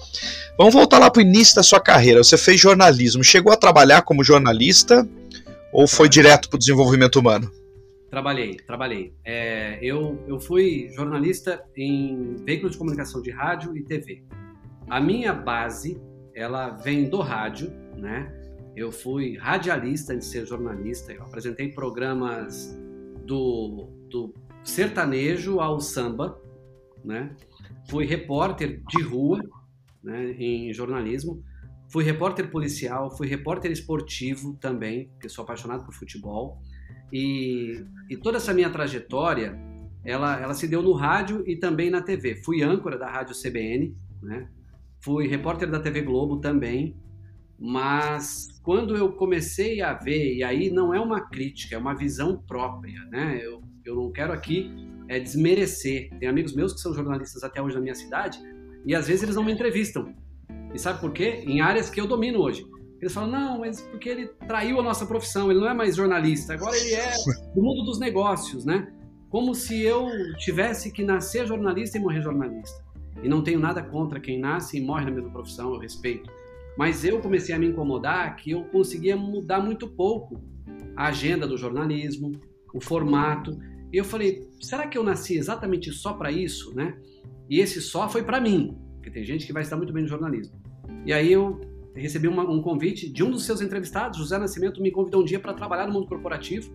Vamos 0.59 0.73
voltar 0.73 0.99
lá 0.99 1.11
para 1.11 1.21
o 1.21 1.23
início 1.23 1.55
da 1.57 1.63
sua 1.63 1.81
carreira. 1.81 2.23
Você 2.23 2.39
fez 2.39 2.61
jornalismo. 2.61 3.23
Chegou 3.23 3.53
a 3.53 3.57
trabalhar 3.57 4.03
como 4.03 4.25
jornalista 4.25 5.07
ou 5.73 5.87
foi 5.87 6.09
direto 6.09 6.49
para 6.49 6.57
o 6.57 6.59
desenvolvimento 6.59 7.17
humano? 7.17 7.51
Trabalhei, 8.11 8.57
trabalhei. 8.67 9.13
É, 9.25 9.79
eu, 9.83 10.25
eu 10.27 10.41
fui 10.41 10.89
jornalista 10.95 11.63
em 11.77 12.37
veículos 12.45 12.73
de 12.73 12.79
comunicação 12.79 13.21
de 13.21 13.31
rádio 13.31 13.77
e 13.77 13.83
TV. 13.83 14.23
A 14.89 15.01
minha 15.01 15.35
base, 15.35 16.01
ela 16.35 16.71
vem 16.71 17.11
do 17.11 17.21
rádio, 17.21 17.71
né? 17.97 18.33
Eu 18.76 18.92
fui 18.92 19.38
radialista 19.38 20.12
antes 20.12 20.28
de 20.28 20.33
ser 20.33 20.47
jornalista. 20.47 21.11
Eu 21.11 21.23
apresentei 21.23 21.73
programas 21.73 22.78
do, 23.25 23.88
do 24.11 24.35
sertanejo 24.62 25.61
ao 25.61 25.80
samba, 25.80 26.38
né? 27.02 27.35
Fui 27.88 28.04
repórter 28.04 28.83
de 28.87 29.02
rua, 29.02 29.40
né, 30.04 30.33
em 30.33 30.73
jornalismo. 30.75 31.42
Fui 31.88 32.04
repórter 32.04 32.50
policial, 32.50 33.16
fui 33.16 33.26
repórter 33.26 33.71
esportivo 33.71 34.54
também, 34.61 35.09
porque 35.09 35.28
sou 35.28 35.45
apaixonado 35.45 35.87
por 35.87 35.95
futebol. 35.95 36.61
E, 37.11 37.83
e 38.11 38.16
toda 38.18 38.37
essa 38.37 38.52
minha 38.52 38.68
trajetória, 38.68 39.59
ela, 40.04 40.38
ela 40.38 40.52
se 40.52 40.68
deu 40.68 40.83
no 40.83 40.92
rádio 40.92 41.42
e 41.47 41.56
também 41.56 41.88
na 41.88 42.02
TV. 42.02 42.42
Fui 42.45 42.62
âncora 42.62 42.99
da 42.99 43.09
rádio 43.09 43.35
CBN, 43.35 43.97
né? 44.21 44.50
Fui 45.00 45.26
repórter 45.28 45.71
da 45.71 45.80
TV 45.80 46.02
Globo 46.02 46.38
também, 46.40 46.95
mas 47.59 48.49
quando 48.63 48.97
eu 48.97 49.13
comecei 49.13 49.81
a 49.81 49.95
ver, 49.95 50.35
e 50.37 50.45
aí 50.45 50.71
não 50.71 50.93
é 50.93 51.01
uma 51.01 51.21
crítica, 51.29 51.75
é 51.75 51.79
uma 51.79 51.95
visão 51.95 52.43
própria, 52.47 53.01
né? 53.11 53.41
Eu, 53.43 53.63
eu 53.85 53.95
não 53.95 54.13
quero 54.13 54.33
aqui 54.33 54.71
é, 55.09 55.19
desmerecer. 55.19 56.11
Tem 56.19 56.29
amigos 56.29 56.55
meus 56.55 56.73
que 56.75 56.81
são 56.81 56.93
jornalistas 56.93 57.43
até 57.43 57.63
hoje 57.63 57.77
na 57.77 57.81
minha 57.81 57.95
cidade 57.95 58.39
e 58.85 58.95
às 58.95 59.07
vezes 59.07 59.23
eles 59.23 59.37
não 59.37 59.45
me 59.45 59.53
entrevistam. 59.53 60.15
E 60.75 60.79
sabe 60.79 61.01
por 61.01 61.13
quê? 61.13 61.45
Em 61.47 61.61
áreas 61.61 61.89
que 61.89 62.01
eu 62.01 62.07
domino 62.07 62.41
hoje. 62.41 62.65
Eles 63.01 63.13
falam, 63.13 63.31
não, 63.31 63.59
mas 63.61 63.81
porque 63.83 64.09
ele 64.09 64.27
traiu 64.49 64.81
a 64.81 64.83
nossa 64.83 65.05
profissão, 65.07 65.51
ele 65.51 65.61
não 65.61 65.69
é 65.69 65.75
mais 65.75 65.97
jornalista, 65.97 66.55
agora 66.55 66.77
ele 66.77 66.95
é 66.95 67.13
do 67.55 67.63
mundo 67.63 67.85
dos 67.85 67.99
negócios, 67.99 68.65
né? 68.65 68.91
Como 69.29 69.55
se 69.55 69.83
eu 69.83 70.09
tivesse 70.39 70.91
que 70.91 71.05
nascer 71.05 71.47
jornalista 71.47 71.99
e 71.99 72.01
morrer 72.01 72.23
jornalista. 72.23 72.85
E 73.23 73.29
não 73.29 73.43
tenho 73.43 73.59
nada 73.59 73.83
contra 73.83 74.19
quem 74.19 74.39
nasce 74.39 74.79
e 74.79 74.81
morre 74.81 75.05
na 75.05 75.11
mesma 75.11 75.31
profissão, 75.31 75.75
eu 75.75 75.81
respeito. 75.81 76.31
Mas 76.76 77.04
eu 77.04 77.21
comecei 77.21 77.54
a 77.54 77.59
me 77.59 77.66
incomodar 77.66 78.37
que 78.37 78.50
eu 78.50 78.64
conseguia 78.64 79.16
mudar 79.16 79.61
muito 79.61 79.88
pouco 79.88 80.42
a 80.95 81.06
agenda 81.06 81.47
do 81.47 81.56
jornalismo, 81.56 82.33
o 82.73 82.80
formato. 82.80 83.59
E 83.92 83.97
eu 83.97 84.04
falei, 84.04 84.49
será 84.61 84.87
que 84.87 84.99
eu 84.99 85.02
nasci 85.02 85.37
exatamente 85.37 85.90
só 85.92 86.12
para 86.12 86.30
isso, 86.30 86.75
né? 86.75 86.97
E 87.49 87.61
esse 87.61 87.80
só 87.80 88.09
foi 88.09 88.23
para 88.23 88.40
mim, 88.40 88.76
porque 88.95 89.11
tem 89.11 89.25
gente 89.25 89.47
que 89.47 89.52
vai 89.52 89.62
estar 89.62 89.76
muito 89.76 89.92
bem 89.92 90.02
no 90.02 90.09
jornalismo. 90.09 90.61
E 91.04 91.12
aí 91.12 91.33
eu 91.33 91.61
recebi 91.95 92.28
uma, 92.28 92.42
um 92.42 92.61
convite 92.61 93.11
de 93.11 93.23
um 93.23 93.30
dos 93.30 93.45
seus 93.45 93.61
entrevistados, 93.61 94.18
José 94.18 94.37
Nascimento, 94.38 94.83
me 94.83 94.90
convidou 94.90 95.23
um 95.23 95.25
dia 95.25 95.40
para 95.40 95.54
trabalhar 95.54 95.87
no 95.87 95.92
mundo 95.92 96.06
corporativo. 96.06 96.71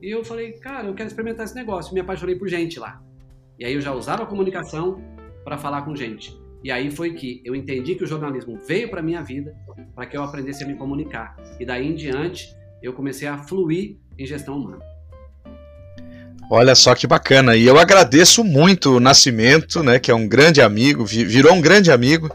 E 0.00 0.10
eu 0.10 0.24
falei, 0.24 0.52
cara, 0.52 0.86
eu 0.86 0.94
quero 0.94 1.08
experimentar 1.08 1.46
esse 1.46 1.54
negócio. 1.54 1.94
Me 1.94 2.00
apaixonei 2.00 2.36
por 2.36 2.46
gente 2.48 2.78
lá. 2.78 3.02
E 3.58 3.64
aí 3.64 3.72
eu 3.72 3.80
já 3.80 3.92
usava 3.94 4.24
a 4.24 4.26
comunicação 4.26 5.02
para 5.42 5.56
falar 5.56 5.82
com 5.82 5.96
gente. 5.96 6.38
E 6.66 6.70
aí 6.72 6.90
foi 6.90 7.12
que 7.12 7.40
eu 7.44 7.54
entendi 7.54 7.94
que 7.94 8.02
o 8.02 8.06
jornalismo 8.08 8.58
veio 8.66 8.90
para 8.90 9.00
minha 9.00 9.22
vida 9.22 9.54
para 9.94 10.04
que 10.04 10.16
eu 10.16 10.22
aprendesse 10.24 10.64
a 10.64 10.66
me 10.66 10.74
comunicar. 10.74 11.36
E 11.60 11.64
daí 11.64 11.86
em 11.86 11.94
diante 11.94 12.52
eu 12.82 12.92
comecei 12.92 13.28
a 13.28 13.38
fluir 13.38 13.98
em 14.18 14.26
gestão 14.26 14.58
humana. 14.58 14.95
Olha 16.48 16.74
só 16.74 16.94
que 16.94 17.06
bacana. 17.06 17.56
E 17.56 17.66
eu 17.66 17.78
agradeço 17.78 18.44
muito 18.44 18.96
o 18.96 19.00
Nascimento, 19.00 19.82
né, 19.82 19.98
que 19.98 20.10
é 20.10 20.14
um 20.14 20.28
grande 20.28 20.60
amigo, 20.60 21.04
virou 21.04 21.52
um 21.52 21.60
grande 21.60 21.90
amigo, 21.90 22.30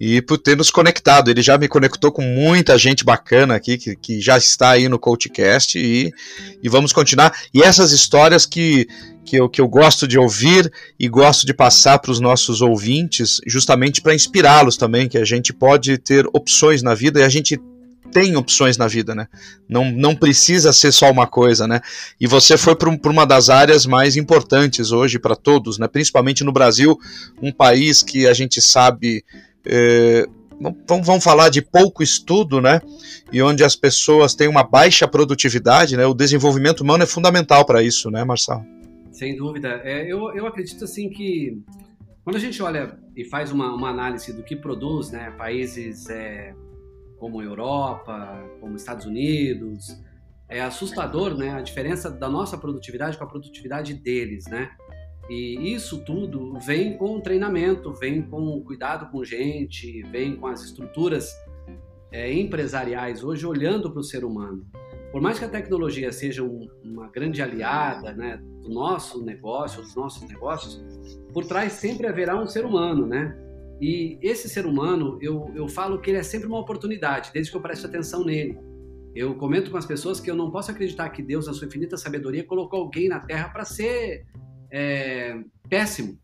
e 0.00 0.20
por 0.20 0.36
ter 0.36 0.56
nos 0.56 0.68
conectado. 0.68 1.30
Ele 1.30 1.42
já 1.42 1.56
me 1.56 1.68
conectou 1.68 2.10
com 2.10 2.22
muita 2.22 2.76
gente 2.76 3.04
bacana 3.04 3.54
aqui, 3.54 3.78
que, 3.78 3.94
que 3.94 4.20
já 4.20 4.36
está 4.36 4.70
aí 4.70 4.88
no 4.88 4.98
CoachCast, 4.98 5.78
e, 5.78 6.12
e 6.60 6.68
vamos 6.68 6.92
continuar. 6.92 7.32
E 7.54 7.62
essas 7.62 7.92
histórias 7.92 8.44
que, 8.44 8.88
que, 9.24 9.36
eu, 9.36 9.48
que 9.48 9.60
eu 9.60 9.68
gosto 9.68 10.08
de 10.08 10.18
ouvir 10.18 10.68
e 10.98 11.08
gosto 11.08 11.46
de 11.46 11.54
passar 11.54 12.00
para 12.00 12.10
os 12.10 12.18
nossos 12.18 12.60
ouvintes, 12.60 13.40
justamente 13.46 14.02
para 14.02 14.12
inspirá-los 14.12 14.76
também, 14.76 15.08
que 15.08 15.18
a 15.18 15.24
gente 15.24 15.52
pode 15.52 15.98
ter 15.98 16.26
opções 16.32 16.82
na 16.82 16.96
vida 16.96 17.20
e 17.20 17.22
a 17.22 17.28
gente 17.28 17.56
tem 18.12 18.36
opções 18.36 18.76
na 18.76 18.86
vida, 18.86 19.14
né? 19.14 19.26
Não, 19.68 19.90
não 19.90 20.14
precisa 20.14 20.72
ser 20.72 20.92
só 20.92 21.10
uma 21.10 21.26
coisa, 21.26 21.66
né? 21.66 21.80
E 22.20 22.26
você 22.26 22.56
foi 22.56 22.76
para 22.76 22.90
um, 22.90 22.98
uma 23.04 23.24
das 23.24 23.48
áreas 23.48 23.86
mais 23.86 24.16
importantes 24.16 24.92
hoje 24.92 25.18
para 25.18 25.34
todos, 25.34 25.78
né? 25.78 25.88
Principalmente 25.88 26.44
no 26.44 26.52
Brasil, 26.52 26.98
um 27.40 27.50
país 27.50 28.02
que 28.02 28.26
a 28.26 28.34
gente 28.34 28.60
sabe 28.60 29.24
é, 29.64 30.28
vamos, 30.86 31.06
vamos 31.06 31.24
falar 31.24 31.48
de 31.48 31.62
pouco 31.62 32.02
estudo, 32.02 32.60
né? 32.60 32.80
E 33.32 33.42
onde 33.42 33.64
as 33.64 33.74
pessoas 33.74 34.34
têm 34.34 34.48
uma 34.48 34.62
baixa 34.62 35.08
produtividade, 35.08 35.96
né? 35.96 36.06
O 36.06 36.14
desenvolvimento 36.14 36.80
humano 36.80 37.02
é 37.02 37.06
fundamental 37.06 37.64
para 37.64 37.82
isso, 37.82 38.10
né, 38.10 38.24
Marcelo? 38.24 38.64
Sem 39.10 39.36
dúvida. 39.36 39.80
É, 39.84 40.10
eu, 40.10 40.32
eu 40.34 40.46
acredito 40.46 40.84
assim 40.84 41.08
que 41.08 41.60
quando 42.24 42.36
a 42.36 42.40
gente 42.40 42.62
olha 42.62 42.96
e 43.16 43.24
faz 43.24 43.50
uma, 43.50 43.74
uma 43.74 43.90
análise 43.90 44.32
do 44.32 44.42
que 44.42 44.54
produz, 44.54 45.10
né, 45.10 45.32
países 45.36 46.08
é, 46.08 46.54
como 47.22 47.40
Europa, 47.40 48.44
como 48.60 48.74
Estados 48.74 49.06
Unidos, 49.06 49.96
é 50.48 50.60
assustador, 50.60 51.36
né, 51.36 51.50
a 51.50 51.60
diferença 51.60 52.10
da 52.10 52.28
nossa 52.28 52.58
produtividade 52.58 53.16
com 53.16 53.22
a 53.22 53.28
produtividade 53.28 53.94
deles, 53.94 54.46
né? 54.48 54.72
E 55.30 55.72
isso 55.72 56.04
tudo 56.04 56.58
vem 56.58 56.98
com 56.98 57.20
treinamento, 57.20 57.92
vem 57.92 58.22
com 58.22 58.60
cuidado 58.64 59.08
com 59.12 59.22
gente, 59.22 60.02
vem 60.10 60.34
com 60.34 60.48
as 60.48 60.64
estruturas 60.64 61.32
é, 62.10 62.32
empresariais 62.32 63.22
hoje 63.22 63.46
olhando 63.46 63.88
para 63.88 64.00
o 64.00 64.04
ser 64.04 64.24
humano. 64.24 64.66
Por 65.12 65.20
mais 65.20 65.38
que 65.38 65.44
a 65.44 65.48
tecnologia 65.48 66.10
seja 66.10 66.42
um, 66.42 66.68
uma 66.82 67.06
grande 67.06 67.40
aliada 67.40 68.12
né, 68.14 68.36
do 68.62 68.68
nosso 68.68 69.24
negócio, 69.24 69.80
dos 69.80 69.94
nossos 69.94 70.28
negócios, 70.28 70.82
por 71.32 71.44
trás 71.44 71.74
sempre 71.74 72.08
haverá 72.08 72.36
um 72.36 72.48
ser 72.48 72.66
humano, 72.66 73.06
né? 73.06 73.38
E 73.80 74.18
esse 74.22 74.48
ser 74.48 74.66
humano, 74.66 75.18
eu, 75.20 75.50
eu 75.54 75.68
falo 75.68 76.00
que 76.00 76.10
ele 76.10 76.18
é 76.18 76.22
sempre 76.22 76.46
uma 76.46 76.58
oportunidade, 76.58 77.30
desde 77.32 77.50
que 77.50 77.56
eu 77.56 77.60
preste 77.60 77.84
atenção 77.84 78.24
nele. 78.24 78.56
Eu 79.14 79.34
comento 79.34 79.70
com 79.70 79.76
as 79.76 79.84
pessoas 79.84 80.20
que 80.20 80.30
eu 80.30 80.34
não 80.34 80.50
posso 80.50 80.70
acreditar 80.70 81.10
que 81.10 81.22
Deus, 81.22 81.46
na 81.46 81.52
sua 81.52 81.66
infinita 81.66 81.96
sabedoria, 81.96 82.44
colocou 82.44 82.80
alguém 82.80 83.08
na 83.08 83.20
Terra 83.20 83.48
para 83.50 83.64
ser 83.64 84.24
é, 84.70 85.38
péssimo, 85.68 86.18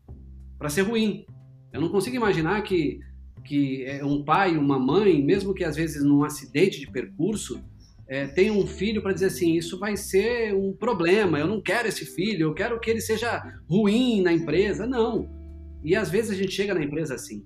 para 0.57 0.69
ser 0.69 0.81
ruim. 0.81 1.25
Eu 1.71 1.81
não 1.81 1.89
consigo 1.89 2.15
imaginar 2.15 2.61
que, 2.63 2.99
que 3.45 3.83
é, 3.85 4.03
um 4.03 4.23
pai, 4.23 4.57
uma 4.57 4.79
mãe, 4.79 5.23
mesmo 5.23 5.53
que 5.53 5.63
às 5.63 5.75
vezes 5.75 6.03
num 6.03 6.23
acidente 6.23 6.79
de 6.79 6.89
percurso, 6.89 7.61
é, 8.07 8.25
tenha 8.25 8.51
um 8.51 8.65
filho 8.65 9.03
para 9.03 9.13
dizer 9.13 9.27
assim: 9.27 9.55
isso 9.55 9.77
vai 9.77 9.95
ser 9.95 10.55
um 10.55 10.73
problema, 10.73 11.37
eu 11.37 11.47
não 11.47 11.61
quero 11.61 11.87
esse 11.87 12.05
filho, 12.05 12.47
eu 12.47 12.53
quero 12.55 12.79
que 12.79 12.89
ele 12.89 13.01
seja 13.01 13.39
ruim 13.69 14.23
na 14.23 14.33
empresa. 14.33 14.87
Não. 14.87 15.38
E 15.83 15.95
às 15.95 16.09
vezes 16.09 16.31
a 16.31 16.35
gente 16.35 16.51
chega 16.51 16.73
na 16.73 16.83
empresa 16.83 17.15
assim, 17.15 17.45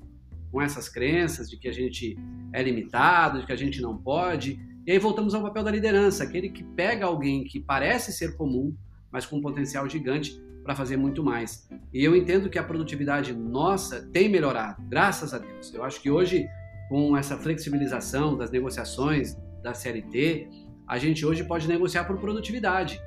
com 0.52 0.62
essas 0.62 0.88
crenças 0.88 1.50
de 1.50 1.58
que 1.58 1.68
a 1.68 1.72
gente 1.72 2.18
é 2.54 2.62
limitado, 2.62 3.40
de 3.40 3.46
que 3.46 3.52
a 3.52 3.58
gente 3.58 3.82
não 3.82 3.98
pode. 3.98 4.60
E 4.86 4.92
aí 4.92 5.00
voltamos 5.00 5.34
ao 5.34 5.42
papel 5.42 5.63
da 5.63 5.72
liderança, 5.72 6.24
aquele 6.24 6.50
que 6.50 6.63
pega 6.63 7.06
alguém 7.06 7.44
que 7.44 7.60
parece 7.60 8.12
ser 8.12 8.36
comum, 8.36 8.75
mas 9.12 9.25
com 9.25 9.38
um 9.38 9.42
potencial 9.42 9.88
gigante 9.90 10.40
para 10.63 10.75
fazer 10.75 10.98
muito 10.98 11.24
mais. 11.24 11.68
E 11.94 12.04
eu 12.04 12.16
entendo 12.16 12.50
que 12.50 12.58
a 12.58 12.63
produtividade 12.63 13.34
nossa 13.34 14.10
tem 14.13 14.30
melhorado, 14.30 14.82
graças 14.88 15.34
a 15.34 15.40
Deus. 15.40 15.74
Eu 15.74 15.84
acho 15.84 16.02
que 16.02 16.10
hoje, 16.10 16.48
com 16.90 17.18
essa 17.18 17.38
flexibilização 17.38 18.38
das 18.38 18.50
negociações 18.50 19.36
da 19.62 19.74
CLT, 19.74 20.48
a 20.88 20.98
gente 20.98 21.25
hoje 21.25 21.44
pode 21.44 21.68
negociar 21.68 22.06
por 22.06 22.18
produtividade. 22.18 23.02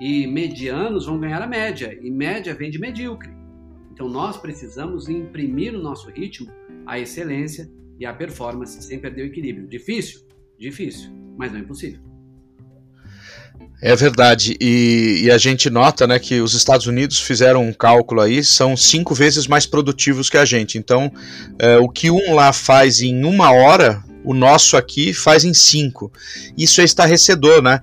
E 0.00 0.26
medianos 0.26 1.06
vão 1.06 1.18
ganhar 1.18 1.40
a 1.40 1.46
média, 1.46 1.98
e 2.00 2.10
média 2.10 2.54
vem 2.54 2.70
de 2.70 2.78
medíocre. 2.78 3.33
Então 3.94 4.08
nós 4.08 4.36
precisamos 4.36 5.08
imprimir 5.08 5.72
no 5.72 5.80
nosso 5.80 6.10
ritmo 6.10 6.50
a 6.84 6.98
excelência 6.98 7.70
e 7.98 8.04
a 8.04 8.12
performance 8.12 8.82
sem 8.82 8.98
perder 8.98 9.22
o 9.22 9.26
equilíbrio. 9.26 9.68
Difícil? 9.68 10.22
Difícil, 10.58 11.12
mas 11.38 11.52
não 11.52 11.60
é 11.60 11.62
impossível. 11.62 12.00
É 13.80 13.94
verdade, 13.94 14.56
e, 14.60 15.22
e, 15.24 15.30
a 15.30 15.38
gente 15.38 15.70
nota 15.70 16.06
né, 16.06 16.18
que 16.18 16.40
os 16.40 16.54
Estados 16.54 16.86
Unidos 16.86 17.20
fizeram 17.20 17.62
um 17.62 17.72
cálculo 17.72 18.20
aí, 18.20 18.42
são 18.42 18.76
cinco 18.76 19.14
vezes 19.14 19.46
mais 19.46 19.64
produtivos 19.64 20.28
que 20.28 20.38
a 20.38 20.44
gente. 20.44 20.76
Então, 20.76 21.12
é, 21.58 21.76
o 21.78 21.88
que 21.88 22.10
um 22.10 22.34
lá 22.34 22.52
faz 22.52 23.00
em 23.00 23.24
uma 23.24 23.52
hora, 23.52 24.02
o 24.24 24.34
nosso 24.34 24.76
aqui 24.76 25.12
faz 25.12 25.44
em 25.44 25.54
cinco. 25.54 26.10
Isso 26.56 26.80
é 26.80 26.84
estarrecedor, 26.84 27.62
né? 27.62 27.80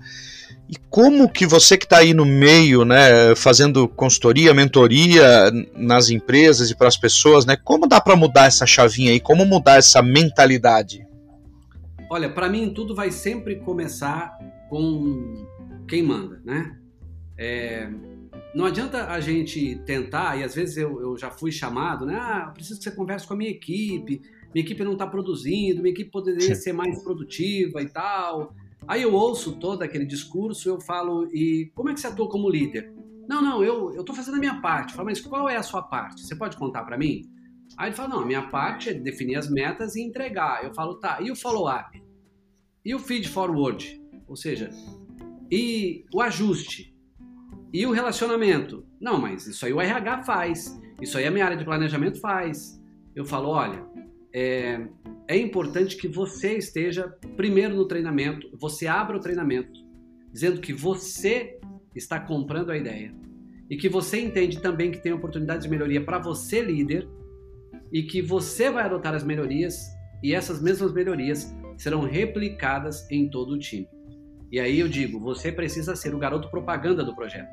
E 0.72 0.78
como 0.90 1.30
que 1.30 1.46
você 1.46 1.78
que 1.78 1.84
está 1.84 1.98
aí 1.98 2.14
no 2.14 2.26
meio, 2.26 2.86
né, 2.86 3.36
fazendo 3.36 3.90
consultoria, 3.90 4.54
mentoria 4.54 5.52
nas 5.76 6.10
empresas 6.10 6.72
e 6.72 6.76
para 6.78 6.88
as 6.88 6.96
pessoas, 6.96 7.46
né, 7.46 7.58
como 7.58 7.86
dá 7.86 8.00
para 8.00 8.16
mudar 8.16 8.46
essa 8.46 8.66
chavinha 8.66 9.12
aí? 9.12 9.20
Como 9.20 9.46
mudar 9.46 9.76
essa 9.76 10.02
mentalidade? 10.02 11.06
Olha, 12.10 12.30
para 12.30 12.48
mim 12.48 12.74
tudo 12.74 12.96
vai 12.96 13.12
sempre 13.12 13.58
começar 13.58 14.38
com 14.70 15.46
quem 15.90 16.04
manda, 16.04 16.42
né? 16.46 16.78
É, 17.38 17.90
não 18.56 18.64
adianta 18.64 19.08
a 19.08 19.20
gente 19.20 19.76
tentar, 19.86 20.40
e 20.40 20.44
às 20.44 20.56
vezes 20.56 20.78
eu, 20.78 21.02
eu 21.02 21.18
já 21.18 21.30
fui 21.30 21.52
chamado, 21.52 22.06
né? 22.06 22.18
Ah, 22.18 22.50
preciso 22.54 22.80
que 22.80 22.86
você 22.86 22.92
converse 22.92 23.28
com 23.28 23.34
a 23.34 23.38
minha 23.38 23.52
equipe, 23.52 24.22
minha 24.54 24.64
equipe 24.64 24.86
não 24.86 24.94
está 24.94 25.06
produzindo, 25.06 25.82
minha 25.82 25.92
equipe 25.92 26.10
poderia 26.10 26.56
ser 26.56 26.72
mais 26.72 27.04
produtiva 27.04 27.82
e 27.82 27.90
tal. 27.90 28.56
Aí 28.88 29.04
eu 29.04 29.14
ouço 29.14 29.58
todo 29.60 29.84
aquele 29.84 30.06
discurso, 30.06 30.68
eu 30.68 30.82
falo, 30.82 31.28
e 31.34 31.72
como 31.76 31.90
é 31.90 31.94
que 31.94 32.00
você 32.00 32.08
atua 32.08 32.30
como 32.30 32.50
líder? 32.50 32.94
Não, 33.28 33.42
não, 33.42 33.64
eu 33.64 33.92
estou 34.00 34.16
fazendo 34.16 34.36
a 34.36 34.40
minha 34.40 34.60
parte. 34.60 34.90
Eu 34.90 34.96
falo, 34.98 35.08
mas 35.08 35.22
qual 35.22 35.48
é 35.48 35.56
a 35.56 35.64
sua 35.64 35.82
parte? 35.82 36.26
Você 36.26 36.36
pode 36.36 36.58
contar 36.58 36.84
para 36.84 36.98
mim? 36.98 37.22
Aí 37.78 37.90
ele 37.90 37.96
fala, 37.96 38.10
não, 38.10 38.20
a 38.22 38.26
minha 38.26 38.50
parte 38.50 38.90
é 38.90 38.94
definir 38.94 39.36
as 39.36 39.50
metas 39.50 39.96
e 39.96 40.02
entregar. 40.02 40.64
Eu 40.64 40.74
falo, 40.74 40.96
tá, 40.96 41.22
e 41.22 41.32
o 41.32 41.36
follow-up? 41.36 42.04
E 42.84 42.94
o 42.94 43.00
feed 43.00 43.30
forward? 43.30 44.02
Ou 44.28 44.36
seja, 44.36 44.70
e 45.50 46.04
o 46.14 46.22
ajuste? 46.22 46.96
E 47.72 47.86
o 47.86 47.92
relacionamento? 47.92 48.86
Não, 49.00 49.20
mas 49.20 49.48
isso 49.48 49.66
aí 49.66 49.72
o 49.72 49.80
RH 49.80 50.24
faz. 50.24 50.78
Isso 51.02 51.18
aí 51.18 51.26
a 51.26 51.32
minha 51.32 51.46
área 51.46 51.58
de 51.58 51.64
planejamento 51.64 52.20
faz. 52.20 52.82
Eu 53.16 53.26
falo, 53.26 53.50
olha, 53.50 53.86
é, 54.34 54.82
é 55.28 55.38
importante 55.38 55.98
que 55.98 56.08
você 56.08 56.58
esteja 56.58 57.08
primeiro 57.36 57.76
no 57.76 57.88
treinamento, 57.88 58.50
você 58.60 58.88
abra 58.88 59.18
o 59.18 59.20
treinamento, 59.20 59.80
dizendo 60.32 60.62
que 60.62 60.74
você 60.74 61.60
está 61.96 62.20
comprando 62.20 62.72
a 62.72 62.78
ideia 62.78 63.14
e 63.70 63.78
que 63.78 63.88
você 63.88 64.20
entende 64.20 64.60
também 64.60 64.92
que 64.92 65.02
tem 65.02 65.14
oportunidade 65.14 65.64
de 65.64 65.70
melhoria 65.70 66.04
para 66.04 66.20
você, 66.20 66.62
líder, 66.62 67.08
e 67.92 68.04
que 68.04 68.22
você 68.22 68.70
vai 68.70 68.86
adotar 68.86 69.14
as 69.14 69.24
melhorias 69.24 69.78
e 70.24 70.34
essas 70.34 70.62
mesmas 70.62 70.94
melhorias 70.94 71.54
serão 71.78 72.02
replicadas 72.02 73.10
em 73.12 73.30
todo 73.30 73.54
o 73.54 73.60
time. 73.60 73.88
E 74.52 74.60
aí 74.60 74.80
eu 74.80 74.88
digo, 74.88 75.20
você 75.20 75.52
precisa 75.52 75.96
ser 75.96 76.14
o 76.14 76.20
garoto 76.20 76.50
propaganda 76.50 77.04
do 77.04 77.16
projeto. 77.16 77.52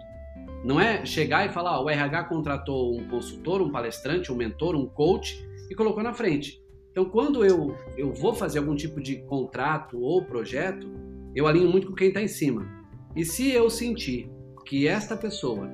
Não 0.64 0.80
é 0.80 1.06
chegar 1.06 1.48
e 1.48 1.52
falar, 1.52 1.78
ó, 1.78 1.84
o 1.84 1.90
RH 1.90 2.24
contratou 2.24 2.98
um 2.98 3.08
consultor, 3.08 3.62
um 3.62 3.70
palestrante, 3.70 4.32
um 4.32 4.36
mentor, 4.36 4.74
um 4.74 4.86
coach 4.86 5.40
e 5.70 5.74
colocou 5.74 6.02
na 6.02 6.12
frente. 6.12 6.60
Então, 6.98 7.08
quando 7.08 7.44
eu, 7.44 7.76
eu 7.96 8.12
vou 8.12 8.34
fazer 8.34 8.58
algum 8.58 8.74
tipo 8.74 9.00
de 9.00 9.18
contrato 9.18 10.00
ou 10.00 10.24
projeto, 10.24 10.90
eu 11.32 11.46
alinho 11.46 11.70
muito 11.70 11.86
com 11.86 11.94
quem 11.94 12.08
está 12.08 12.20
em 12.20 12.26
cima. 12.26 12.66
E 13.14 13.24
se 13.24 13.52
eu 13.52 13.70
sentir 13.70 14.28
que 14.66 14.88
esta 14.88 15.16
pessoa 15.16 15.70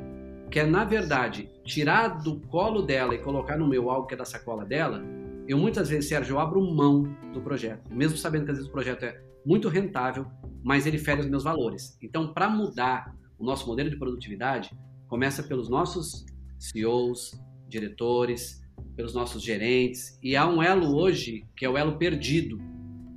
quer, 0.51 0.67
na 0.67 0.85
verdade, 0.85 1.49
tirar 1.65 2.09
do 2.23 2.39
colo 2.41 2.83
dela 2.83 3.15
e 3.15 3.23
colocar 3.23 3.57
no 3.57 3.67
meu 3.67 3.89
algo 3.89 4.07
que 4.07 4.13
é 4.13 4.19
da 4.19 4.27
sacola 4.27 4.67
dela, 4.67 5.03
eu 5.49 5.57
muitas 5.57 5.89
vezes, 5.89 6.11
Sérgio, 6.11 6.35
eu 6.35 6.39
abro 6.39 6.61
mão 6.61 7.05
do 7.33 7.41
projeto, 7.41 7.91
mesmo 7.91 8.19
sabendo 8.19 8.45
que 8.45 8.51
às 8.51 8.59
vezes 8.59 8.69
o 8.69 8.73
projeto 8.73 9.05
é 9.05 9.19
muito 9.47 9.71
rentável, 9.71 10.27
mas 10.63 10.85
ele 10.85 10.99
fere 10.99 11.23
os 11.23 11.27
meus 11.27 11.43
valores. 11.43 11.97
Então, 12.03 12.35
para 12.35 12.51
mudar 12.51 13.17
o 13.39 13.45
nosso 13.47 13.67
modelo 13.67 13.89
de 13.89 13.97
produtividade, 13.97 14.77
começa 15.09 15.43
pelos 15.43 15.71
nossos 15.71 16.27
CEOs, 16.59 17.33
diretores, 17.67 18.64
pelos 18.97 19.15
nossos 19.15 19.43
gerentes, 19.43 20.19
e 20.23 20.37
há 20.37 20.47
um 20.47 20.63
elo 20.63 20.95
hoje 20.97 21.45
que 21.57 21.65
é 21.65 21.69
o 21.69 21.77
elo 21.77 21.99
perdido 21.99 22.61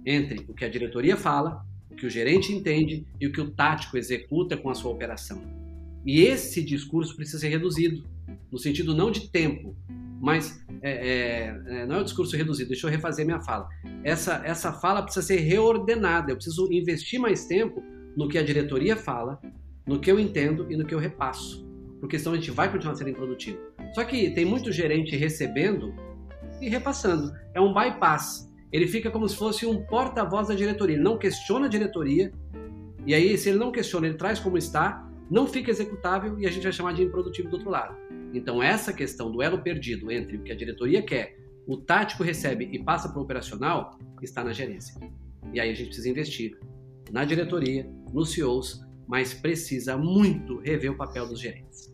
entre 0.06 0.43
o 0.48 0.54
que 0.54 0.65
a 0.65 0.70
diretoria 0.70 1.15
fala, 1.15 1.63
o 1.91 1.96
que 1.96 2.06
o 2.06 2.10
gerente 2.10 2.52
entende 2.52 3.06
e 3.20 3.28
o 3.28 3.32
que 3.32 3.41
o 3.41 3.52
tático 3.52 3.98
executa 3.98 4.58
com 4.58 4.70
a 4.70 4.76
sua 4.76 4.91
operação. 4.91 5.41
E 6.06 6.22
esse 6.22 6.63
discurso 6.63 7.15
precisa 7.15 7.39
ser 7.39 7.50
reduzido, 7.50 8.04
no 8.52 8.58
sentido 8.58 8.96
não 8.96 9.12
de 9.12 9.30
tempo, 9.30 9.76
mas 10.20 10.63
é, 10.82 10.91
é, 10.91 11.62
é, 11.67 11.86
não 11.86 11.98
é 11.98 12.02
o 12.02 12.04
discurso 12.04 12.36
reduzido, 12.36 12.70
deixa 12.70 12.88
eu 12.88 12.91
refazer 12.91 13.26
minha 13.26 13.41
fala. 13.41 13.67
Essa, 14.04 14.41
essa 14.46 14.72
fala 14.72 15.04
precisa 15.04 15.26
ser 15.26 15.38
reordenada, 15.38 16.32
eu 16.32 16.36
preciso 16.36 16.72
investir 16.72 17.20
mais 17.20 17.46
tempo 17.46 17.84
no 18.15 18.28
que 18.28 18.38
a 18.38 18.43
diretoria 18.43 18.96
fala, 18.96 19.39
no 19.86 20.00
que 20.00 20.12
eu 20.12 20.20
entendo 20.20 20.72
e 20.72 20.78
no 20.78 20.86
que 20.86 20.93
eu 20.93 21.00
repasso, 21.00 21.67
porque 22.00 22.17
senão 22.17 22.34
a 22.34 22.36
gente 22.36 22.52
vai 22.52 22.72
continuar 22.72 22.96
sendo 22.96 23.10
improdutivo. 23.10 23.60
Só 23.93 24.04
que 24.04 24.30
tem 24.32 24.45
muito 24.45 24.71
gerente 24.71 25.15
recebendo 25.15 25.93
e 26.62 26.69
repassando. 26.69 27.34
É 27.54 27.62
um 27.62 27.73
bypass. 27.73 28.52
Ele 28.71 28.88
fica 28.88 29.10
como 29.10 29.28
se 29.28 29.36
fosse 29.36 29.65
um 29.65 29.84
porta-voz 29.86 30.47
da 30.47 30.56
diretoria. 30.56 30.95
Ele 30.95 31.04
não 31.04 31.17
questiona 31.17 31.67
a 31.67 31.69
diretoria. 31.69 32.32
E 33.06 33.13
aí, 33.13 33.38
se 33.38 33.50
ele 33.50 33.58
não 33.58 33.71
questiona, 33.71 34.08
ele 34.08 34.17
traz 34.17 34.39
como 34.39 34.58
está, 34.58 35.08
não 35.30 35.47
fica 35.47 35.71
executável 35.71 36.39
e 36.39 36.45
a 36.45 36.52
gente 36.52 36.63
vai 36.63 36.71
chamar 36.71 36.93
de 36.93 37.04
improdutivo 37.04 37.50
do 37.50 37.56
outro 37.56 37.69
lado. 37.69 37.95
Então, 38.34 38.62
essa 38.62 38.91
questão 38.91 39.32
do 39.32 39.41
elo 39.41 39.62
perdido 39.62 40.12
entre 40.12 40.38
o 40.38 40.43
que 40.43 40.52
a 40.52 40.56
diretoria 40.56 41.02
quer, 41.02 41.38
o 41.65 41.78
tático 41.78 42.23
recebe 42.23 42.69
e 42.71 42.80
passa 42.80 43.10
para 43.10 43.19
o 43.19 43.23
operacional, 43.23 43.97
está 44.21 44.43
na 44.43 44.54
gerência. 44.54 44.95
E 45.54 45.60
aí 45.60 45.69
a 45.69 45.73
gente 45.73 45.88
precisa 45.88 46.10
investir 46.10 46.58
na 47.12 47.23
diretoria, 47.23 47.89
nos 48.13 48.32
CEOs, 48.32 48.86
mas 49.08 49.34
precisa 49.34 49.97
muito 49.97 50.60
rever 50.60 50.91
o 50.91 50.97
papel 50.97 51.28
dos 51.28 51.39
gerentes. 51.39 51.93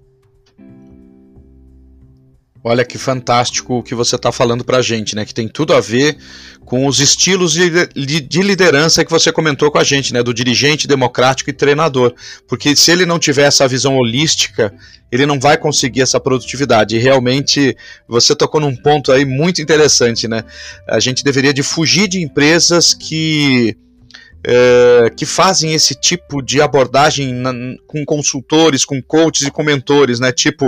Olha 2.66 2.86
que 2.86 2.98
fantástico 2.98 3.80
o 3.80 3.84
que 3.84 3.94
você 3.94 4.16
está 4.16 4.32
falando 4.32 4.64
para 4.64 4.78
a 4.78 4.82
gente, 4.82 5.18
né? 5.18 5.26
Que 5.26 5.34
tem 5.34 5.50
tudo 5.50 5.74
a 5.74 5.82
ver 5.82 6.18
com 6.64 6.88
os 6.88 7.02
estilos 7.02 7.52
de, 7.52 7.88
de, 7.94 8.42
liderança 8.42 9.04
que 9.04 9.12
você 9.12 9.34
comentou 9.34 9.70
com 9.70 9.78
a 9.78 9.84
gente, 9.84 10.14
né? 10.14 10.24
Do 10.24 10.34
dirigente 10.34 10.88
democrático 10.88 11.50
e 11.50 11.54
treinador. 11.54 12.14
Porque 12.48 12.74
se 12.74 12.90
ele 12.90 13.06
não 13.06 13.20
tiver 13.20 13.44
essa 13.44 13.68
visão 13.68 13.98
holística, 13.98 14.74
ele 15.12 15.26
não 15.26 15.42
vai 15.42 15.58
conseguir 15.58 16.04
essa 16.04 16.22
produtividade. 16.22 16.96
E 16.96 17.00
realmente 17.00 17.76
você 18.08 18.34
tocou 18.34 18.62
num 18.62 18.76
ponto 18.76 19.12
aí 19.12 19.26
muito 19.26 19.62
interessante, 19.62 20.26
né? 20.26 20.46
A 20.88 21.02
gente 21.02 21.22
deveria 21.22 21.54
de 21.54 21.64
fugir 21.64 22.08
de 22.08 22.22
empresas 22.22 22.94
que 22.94 23.76
é, 24.46 25.10
que 25.16 25.26
fazem 25.26 25.74
esse 25.74 25.96
tipo 25.96 26.42
de 26.42 26.62
abordagem 26.62 27.34
na, 27.34 27.54
com 27.88 28.04
consultores, 28.06 28.84
com 28.84 29.02
coaches 29.02 29.48
e 29.48 29.52
com 29.52 29.64
mentores, 29.64 30.20
né? 30.20 30.32
Tipo, 30.32 30.68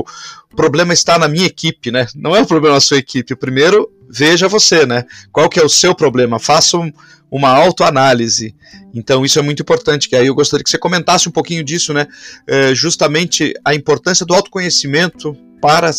o 0.51 0.55
problema 0.55 0.93
está 0.93 1.19
na 1.19 1.27
minha 1.27 1.45
equipe, 1.45 1.91
né? 1.91 2.07
Não 2.15 2.35
é 2.35 2.41
o 2.41 2.45
problema 2.45 2.75
da 2.75 2.81
sua 2.81 2.97
equipe. 2.97 3.35
Primeiro, 3.35 3.91
veja 4.09 4.47
você, 4.47 4.85
né? 4.85 5.03
Qual 5.31 5.49
que 5.49 5.59
é 5.59 5.63
o 5.63 5.69
seu 5.69 5.93
problema? 5.93 6.39
Faça 6.39 6.77
um, 6.77 6.91
uma 7.29 7.49
autoanálise. 7.49 8.55
Então, 8.93 9.25
isso 9.25 9.37
é 9.37 9.41
muito 9.41 9.61
importante. 9.61 10.07
Que 10.07 10.15
aí 10.15 10.27
eu 10.27 10.35
gostaria 10.35 10.63
que 10.63 10.69
você 10.69 10.77
comentasse 10.77 11.27
um 11.27 11.31
pouquinho 11.31 11.63
disso, 11.63 11.93
né? 11.93 12.07
É, 12.47 12.73
justamente 12.73 13.53
a 13.65 13.75
importância 13.75 14.25
do 14.25 14.33
autoconhecimento 14.33 15.35
para 15.61 15.91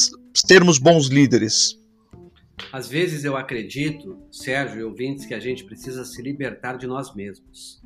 termos 0.47 0.79
bons 0.79 1.09
líderes. 1.09 1.77
Às 2.73 2.89
vezes 2.89 3.25
eu 3.25 3.37
acredito, 3.37 4.19
Sérgio 4.31 4.81
e 4.81 4.85
ouvintes, 4.85 5.27
que 5.27 5.35
a 5.35 5.41
gente 5.41 5.65
precisa 5.65 6.05
se 6.05 6.21
libertar 6.23 6.77
de 6.77 6.87
nós 6.87 7.15
mesmos. 7.15 7.83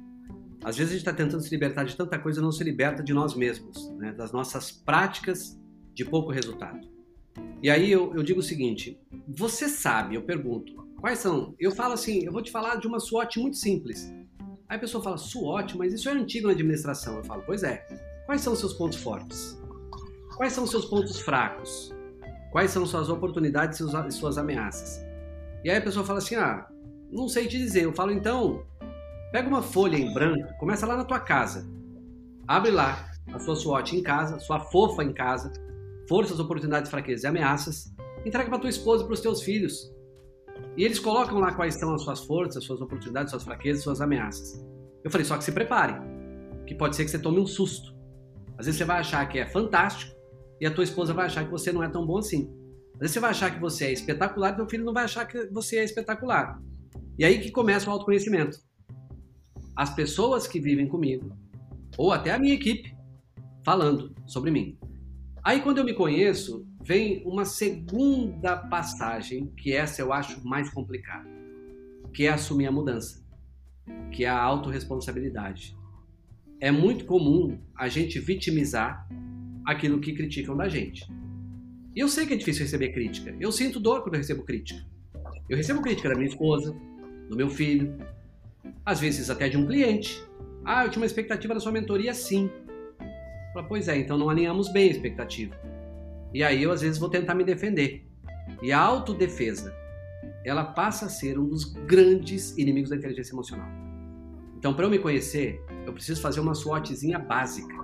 Às 0.63 0.77
vezes 0.77 0.93
a 0.93 0.97
gente 0.97 1.07
está 1.07 1.13
tentando 1.13 1.43
se 1.43 1.51
libertar 1.51 1.85
de 1.85 1.97
tanta 1.97 2.19
coisa 2.19 2.41
e 2.41 2.43
não 2.43 2.53
se 2.53 2.63
liberta 2.63 3.03
de 3.03 3.13
nós 3.13 3.35
mesmos, 3.35 3.91
né? 3.97 4.13
das 4.13 4.31
nossas 4.31 4.71
práticas 4.71 5.59
de 5.95 6.05
pouco 6.05 6.31
resultado. 6.31 6.89
E 7.63 7.71
aí 7.71 7.91
eu, 7.91 8.15
eu 8.15 8.23
digo 8.23 8.41
o 8.41 8.43
seguinte: 8.43 8.99
você 9.27 9.69
sabe, 9.69 10.15
eu 10.15 10.23
pergunto, 10.23 10.73
quais 11.01 11.19
são? 11.19 11.55
Eu 11.59 11.73
falo 11.73 11.95
assim, 11.95 12.25
eu 12.25 12.33
vou 12.33 12.43
te 12.43 12.51
falar 12.51 12.77
de 12.77 12.87
uma 12.87 13.01
SWOT 13.01 13.39
muito 13.39 13.57
simples. 13.57 14.13
Aí 14.69 14.77
a 14.77 14.79
pessoa 14.79 15.03
fala, 15.03 15.19
SWOT, 15.19 15.77
mas 15.77 15.93
isso 15.93 16.09
é 16.09 16.13
antigo 16.13 16.47
na 16.47 16.53
administração. 16.53 17.17
Eu 17.17 17.25
falo, 17.25 17.43
pois 17.45 17.63
é. 17.63 17.87
Quais 18.27 18.43
são 18.43 18.53
os 18.53 18.61
seus 18.61 18.75
pontos 18.75 18.99
fortes? 18.99 19.61
Quais 20.37 20.53
são 20.53 20.65
os 20.65 20.71
seus 20.71 20.85
pontos 20.85 21.19
fracos? 21.19 21.93
Quais 22.51 22.71
são 22.71 22.85
suas 22.87 23.09
oportunidades 23.09 23.81
e 23.81 24.13
suas 24.13 24.39
ameaças. 24.39 25.05
E 25.65 25.71
aí 25.71 25.77
a 25.77 25.83
pessoa 25.83 26.05
fala 26.05 26.19
assim: 26.19 26.35
ah, 26.35 26.67
não 27.11 27.29
sei 27.29 27.47
te 27.47 27.59
dizer. 27.59 27.85
Eu 27.85 27.93
falo, 27.93 28.13
então, 28.13 28.65
pega 29.33 29.49
uma 29.49 29.63
folha 29.63 29.97
em 29.97 30.13
branco, 30.13 30.53
começa 30.59 30.87
lá 30.87 30.97
na 30.97 31.05
tua 31.05 31.21
casa. 31.21 31.69
Abre 32.47 32.71
lá 32.71 33.09
a 33.33 33.39
sua 33.39 33.55
SWOT 33.55 33.97
em 33.97 34.03
casa, 34.03 34.39
sua 34.41 34.61
fofa 34.61 35.05
em 35.05 35.13
casa, 35.13 35.53
forças, 36.09 36.41
oportunidades, 36.41 36.91
fraquezas 36.91 37.25
e 37.25 37.27
ameaças. 37.27 37.93
Entrega 38.25 38.51
para 38.51 38.59
tua 38.59 38.71
esposa 38.71 39.03
e 39.03 39.07
para 39.07 39.15
os 39.15 39.21
teus 39.21 39.43
filhos. 39.43 39.93
E 40.77 40.85
eles 40.85 40.99
colocam 40.99 41.39
lá 41.39 41.53
quais 41.53 41.75
são 41.75 41.95
as 41.95 42.03
suas 42.03 42.21
forças, 42.21 42.65
suas 42.65 42.81
oportunidades, 42.81 43.31
suas 43.31 43.45
fraquezas, 43.45 43.83
suas 43.83 44.01
ameaças. 44.01 44.65
Eu 45.03 45.11
falei, 45.11 45.25
só 45.25 45.39
que 45.39 45.45
se 45.45 45.53
prepare, 45.53 45.95
que 46.67 46.75
pode 46.75 46.97
ser 46.97 47.05
que 47.05 47.11
você 47.11 47.19
tome 47.19 47.41
um 47.41 47.47
susto. 47.47 47.95
Às 48.59 48.67
vezes 48.67 48.79
você 48.79 48.85
vai 48.85 49.01
achar 49.01 49.27
que 49.27 49.39
é 49.39 49.47
fantástico 49.47 50.20
e 50.61 50.67
a 50.67 50.71
tua 50.71 50.85
esposa 50.85 51.15
vai 51.15 51.27
achar 51.27 51.45
que 51.45 51.51
você 51.51 51.73
não 51.73 51.83
é 51.83 51.89
tão 51.89 52.07
bom 52.07 52.19
assim. 52.19 52.51
Às 52.95 53.01
vezes 53.01 53.15
você 53.15 53.21
vai 53.21 53.31
achar 53.31 53.51
que 53.51 53.61
você 53.61 53.87
é 53.87 53.93
espetacular 53.93 54.53
e 54.53 54.57
teu 54.57 54.69
filho 54.69 54.85
não 54.85 54.93
vai 54.93 55.05
achar 55.05 55.25
que 55.25 55.47
você 55.47 55.79
é 55.79 55.85
espetacular. 55.85 56.61
E 57.19 57.25
aí 57.25 57.41
que 57.41 57.51
começa 57.51 57.89
o 57.89 57.93
autoconhecimento. 57.93 58.59
As 59.75 59.95
pessoas 59.95 60.47
que 60.47 60.61
vivem 60.61 60.87
comigo, 60.87 61.35
ou 61.97 62.13
até 62.13 62.33
a 62.33 62.39
minha 62.39 62.55
equipe, 62.55 62.95
falando 63.65 64.15
sobre 64.27 64.51
mim. 64.51 64.79
Aí 65.43 65.63
quando 65.63 65.79
eu 65.79 65.85
me 65.85 65.95
conheço, 65.95 66.67
vem 66.83 67.23
uma 67.25 67.47
segunda 67.47 68.57
passagem, 68.57 69.47
que 69.57 69.73
essa 69.73 70.03
eu 70.03 70.13
acho 70.13 70.47
mais 70.47 70.69
complicada, 70.69 71.29
que 72.13 72.27
é 72.27 72.31
assumir 72.31 72.67
a 72.67 72.73
mudança, 72.73 73.25
que 74.13 74.25
é 74.25 74.29
a 74.29 74.39
autorresponsabilidade. 74.39 75.77
É 76.61 76.71
muito 76.71 77.07
comum 77.07 77.59
a 77.75 77.89
gente 77.89 78.19
vitimizar 78.19 79.09
aquilo 79.67 80.01
que 80.01 80.13
criticam 80.13 80.57
da 80.57 80.69
gente. 80.69 81.07
E 81.95 82.01
eu 82.01 82.09
sei 82.09 82.27
que 82.27 82.35
é 82.35 82.37
difícil 82.37 82.63
receber 82.63 82.91
crítica. 82.91 83.35
Eu 83.41 83.51
sinto 83.51 83.81
dor 83.81 84.03
quando 84.03 84.15
eu 84.15 84.21
recebo 84.21 84.43
crítica. 84.43 84.81
Eu 85.49 85.57
recebo 85.57 85.83
crítica 85.83 86.09
da 86.09 86.15
minha 86.15 86.29
esposa, 86.29 86.75
do 87.29 87.37
meu 87.37 87.49
filho, 87.49 87.97
às 88.85 89.01
vezes 89.01 89.29
até 89.31 89.49
de 89.49 89.57
um 89.57 89.67
cliente. 89.67 90.23
Ah, 90.65 90.85
eu 90.85 90.91
tinha 90.91 91.01
uma 91.01 91.07
expectativa 91.07 91.55
da 91.55 91.61
sua 91.61 91.73
mentoria, 91.73 92.15
sim. 92.15 92.51
Fala, 93.53 93.67
pois 93.67 93.89
é, 93.89 93.99
então 93.99 94.17
não 94.17 94.31
alinhamos 94.31 94.73
bem 94.73 94.89
a 94.89 94.93
expectativa. 94.93 95.55
E 96.33 96.45
aí 96.45 96.63
eu 96.63 96.71
às 96.71 96.81
vezes 96.81 96.99
vou 96.99 97.09
tentar 97.09 97.35
me 97.35 97.43
defender. 97.43 98.07
E 98.63 98.73
a 98.73 98.79
autodefesa, 98.79 99.75
ela 100.45 100.65
passa 100.65 101.07
a 101.07 101.09
ser 101.09 101.39
um 101.39 101.49
dos 101.49 101.65
grandes 101.65 102.57
inimigos 102.57 102.91
da 102.91 102.97
inteligência 102.97 103.33
emocional. 103.33 103.69
Então, 104.57 104.75
para 104.75 104.85
eu 104.85 104.91
me 104.91 104.99
conhecer, 104.99 105.61
eu 105.87 105.93
preciso 105.93 106.21
fazer 106.21 106.39
uma 106.39 106.55
SWOTzinha 106.55 107.19
básica 107.19 107.75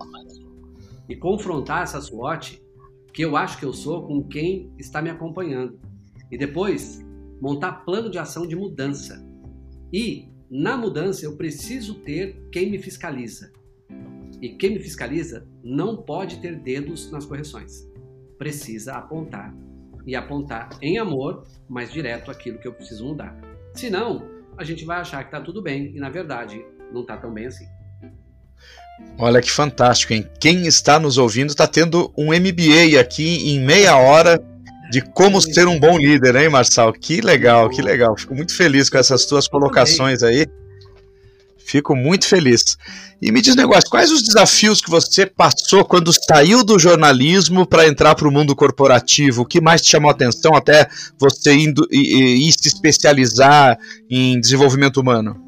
e 1.08 1.16
confrontar 1.16 1.82
essa 1.82 2.00
SWOT 2.00 2.62
que 3.12 3.22
eu 3.22 3.36
acho 3.36 3.58
que 3.58 3.64
eu 3.64 3.72
sou 3.72 4.06
com 4.06 4.22
quem 4.22 4.70
está 4.78 5.00
me 5.00 5.08
acompanhando. 5.08 5.80
E 6.30 6.36
depois 6.36 7.02
montar 7.40 7.84
plano 7.84 8.10
de 8.10 8.18
ação 8.18 8.46
de 8.46 8.54
mudança. 8.54 9.24
E 9.92 10.28
na 10.50 10.76
mudança 10.76 11.24
eu 11.24 11.36
preciso 11.36 11.94
ter 12.00 12.48
quem 12.52 12.70
me 12.70 12.78
fiscaliza. 12.78 13.52
E 14.40 14.50
quem 14.50 14.70
me 14.74 14.78
fiscaliza 14.78 15.48
não 15.64 16.02
pode 16.02 16.40
ter 16.40 16.56
dedos 16.60 17.10
nas 17.10 17.24
correções. 17.24 17.88
Precisa 18.36 18.94
apontar. 18.94 19.56
E 20.06 20.14
apontar 20.14 20.68
em 20.82 20.98
amor, 20.98 21.46
mas 21.68 21.90
direto 21.90 22.30
aquilo 22.30 22.58
que 22.58 22.68
eu 22.68 22.74
preciso 22.74 23.06
mudar. 23.06 23.34
Senão, 23.74 24.28
a 24.56 24.64
gente 24.64 24.84
vai 24.84 24.98
achar 24.98 25.22
que 25.22 25.28
está 25.28 25.40
tudo 25.40 25.62
bem 25.62 25.94
e 25.96 25.98
na 25.98 26.10
verdade 26.10 26.64
não 26.92 27.00
está 27.00 27.16
tão 27.16 27.32
bem 27.32 27.46
assim. 27.46 27.66
Olha 29.18 29.40
que 29.40 29.50
fantástico, 29.50 30.12
hein? 30.12 30.26
Quem 30.40 30.66
está 30.66 30.98
nos 30.98 31.18
ouvindo 31.18 31.50
está 31.50 31.66
tendo 31.66 32.12
um 32.16 32.26
MBA 32.26 33.00
aqui 33.00 33.50
em 33.50 33.60
meia 33.60 33.96
hora 33.96 34.42
de 34.90 35.00
como 35.00 35.40
ser 35.40 35.66
um 35.66 35.78
bom 35.78 35.98
líder, 35.98 36.36
hein, 36.36 36.48
Marçal? 36.48 36.92
Que 36.92 37.20
legal, 37.20 37.68
que 37.68 37.82
legal. 37.82 38.16
Fico 38.16 38.34
muito 38.34 38.54
feliz 38.54 38.88
com 38.88 38.98
essas 38.98 39.26
tuas 39.26 39.48
colocações 39.48 40.22
aí. 40.22 40.46
Fico 41.58 41.96
muito 41.96 42.26
feliz. 42.28 42.76
E 43.20 43.32
me 43.32 43.40
diz 43.40 43.54
um 43.54 43.56
negócio, 43.56 43.90
quais 43.90 44.12
os 44.12 44.22
desafios 44.22 44.80
que 44.80 44.90
você 44.90 45.26
passou 45.26 45.84
quando 45.84 46.12
saiu 46.12 46.62
do 46.62 46.78
jornalismo 46.78 47.66
para 47.66 47.88
entrar 47.88 48.14
para 48.14 48.28
o 48.28 48.30
mundo 48.30 48.54
corporativo? 48.54 49.42
O 49.42 49.46
que 49.46 49.60
mais 49.60 49.80
te 49.80 49.90
chamou 49.90 50.10
a 50.10 50.12
atenção 50.12 50.54
até 50.54 50.88
você 51.18 51.52
indo 51.54 51.86
e, 51.90 52.48
e 52.48 52.52
se 52.52 52.68
especializar 52.68 53.76
em 54.08 54.38
desenvolvimento 54.38 55.00
humano? 55.00 55.45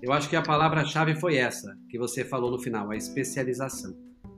Eu 0.00 0.12
acho 0.12 0.28
que 0.28 0.36
a 0.36 0.42
palavra-chave 0.42 1.14
foi 1.16 1.36
essa 1.36 1.76
que 1.90 1.98
você 1.98 2.24
falou 2.24 2.50
no 2.50 2.58
final, 2.58 2.90
a 2.90 2.96
especialização. 2.96 3.96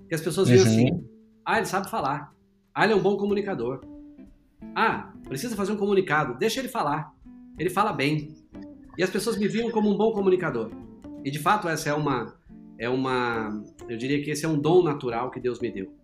Que 0.08 0.14
as 0.14 0.20
pessoas 0.20 0.50
assim, 0.50 0.60
uhum. 0.60 0.88
assim: 0.88 1.08
ah, 1.44 1.58
ele 1.58 1.66
sabe 1.66 1.90
falar. 1.90 2.32
Ah, 2.74 2.84
ele 2.84 2.94
é 2.94 2.96
um 2.96 3.02
bom 3.02 3.16
comunicador. 3.16 3.80
Ah, 4.74 5.12
precisa 5.28 5.56
fazer 5.56 5.72
um 5.72 5.76
comunicado, 5.76 6.38
deixa 6.38 6.60
ele 6.60 6.68
falar. 6.68 7.12
Ele 7.58 7.70
fala 7.70 7.92
bem. 7.92 8.34
E 8.96 9.02
as 9.02 9.10
pessoas 9.10 9.36
me 9.36 9.48
viam 9.48 9.70
como 9.70 9.90
um 9.90 9.96
bom 9.96 10.12
comunicador. 10.12 10.70
E 11.24 11.30
de 11.30 11.38
fato 11.38 11.68
essa 11.68 11.90
é 11.90 11.94
uma 11.94 12.38
é 12.80 12.88
uma, 12.88 13.62
eu 13.90 13.98
diria 13.98 14.22
que 14.24 14.30
esse 14.30 14.46
é 14.46 14.48
um 14.48 14.58
dom 14.58 14.82
natural 14.82 15.30
que 15.30 15.38
Deus 15.38 15.60
me 15.60 15.70
deu. 15.70 15.94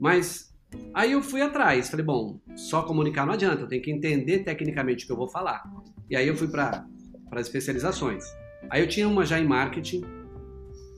Mas 0.00 0.54
aí 0.94 1.12
eu 1.12 1.22
fui 1.22 1.42
atrás, 1.42 1.90
falei, 1.90 2.04
bom, 2.04 2.40
só 2.56 2.82
comunicar 2.82 3.26
não 3.26 3.34
adianta, 3.34 3.60
eu 3.60 3.68
tenho 3.68 3.82
que 3.82 3.90
entender 3.90 4.38
tecnicamente 4.38 5.04
o 5.04 5.06
que 5.06 5.12
eu 5.12 5.18
vou 5.18 5.28
falar. 5.28 5.62
E 6.08 6.16
aí 6.16 6.26
eu 6.26 6.34
fui 6.34 6.48
para 6.48 6.86
as 7.30 7.46
especializações. 7.46 8.24
Aí 8.70 8.82
eu 8.82 8.88
tinha 8.88 9.08
uma 9.08 9.24
já 9.24 9.38
em 9.38 9.46
marketing, 9.46 10.02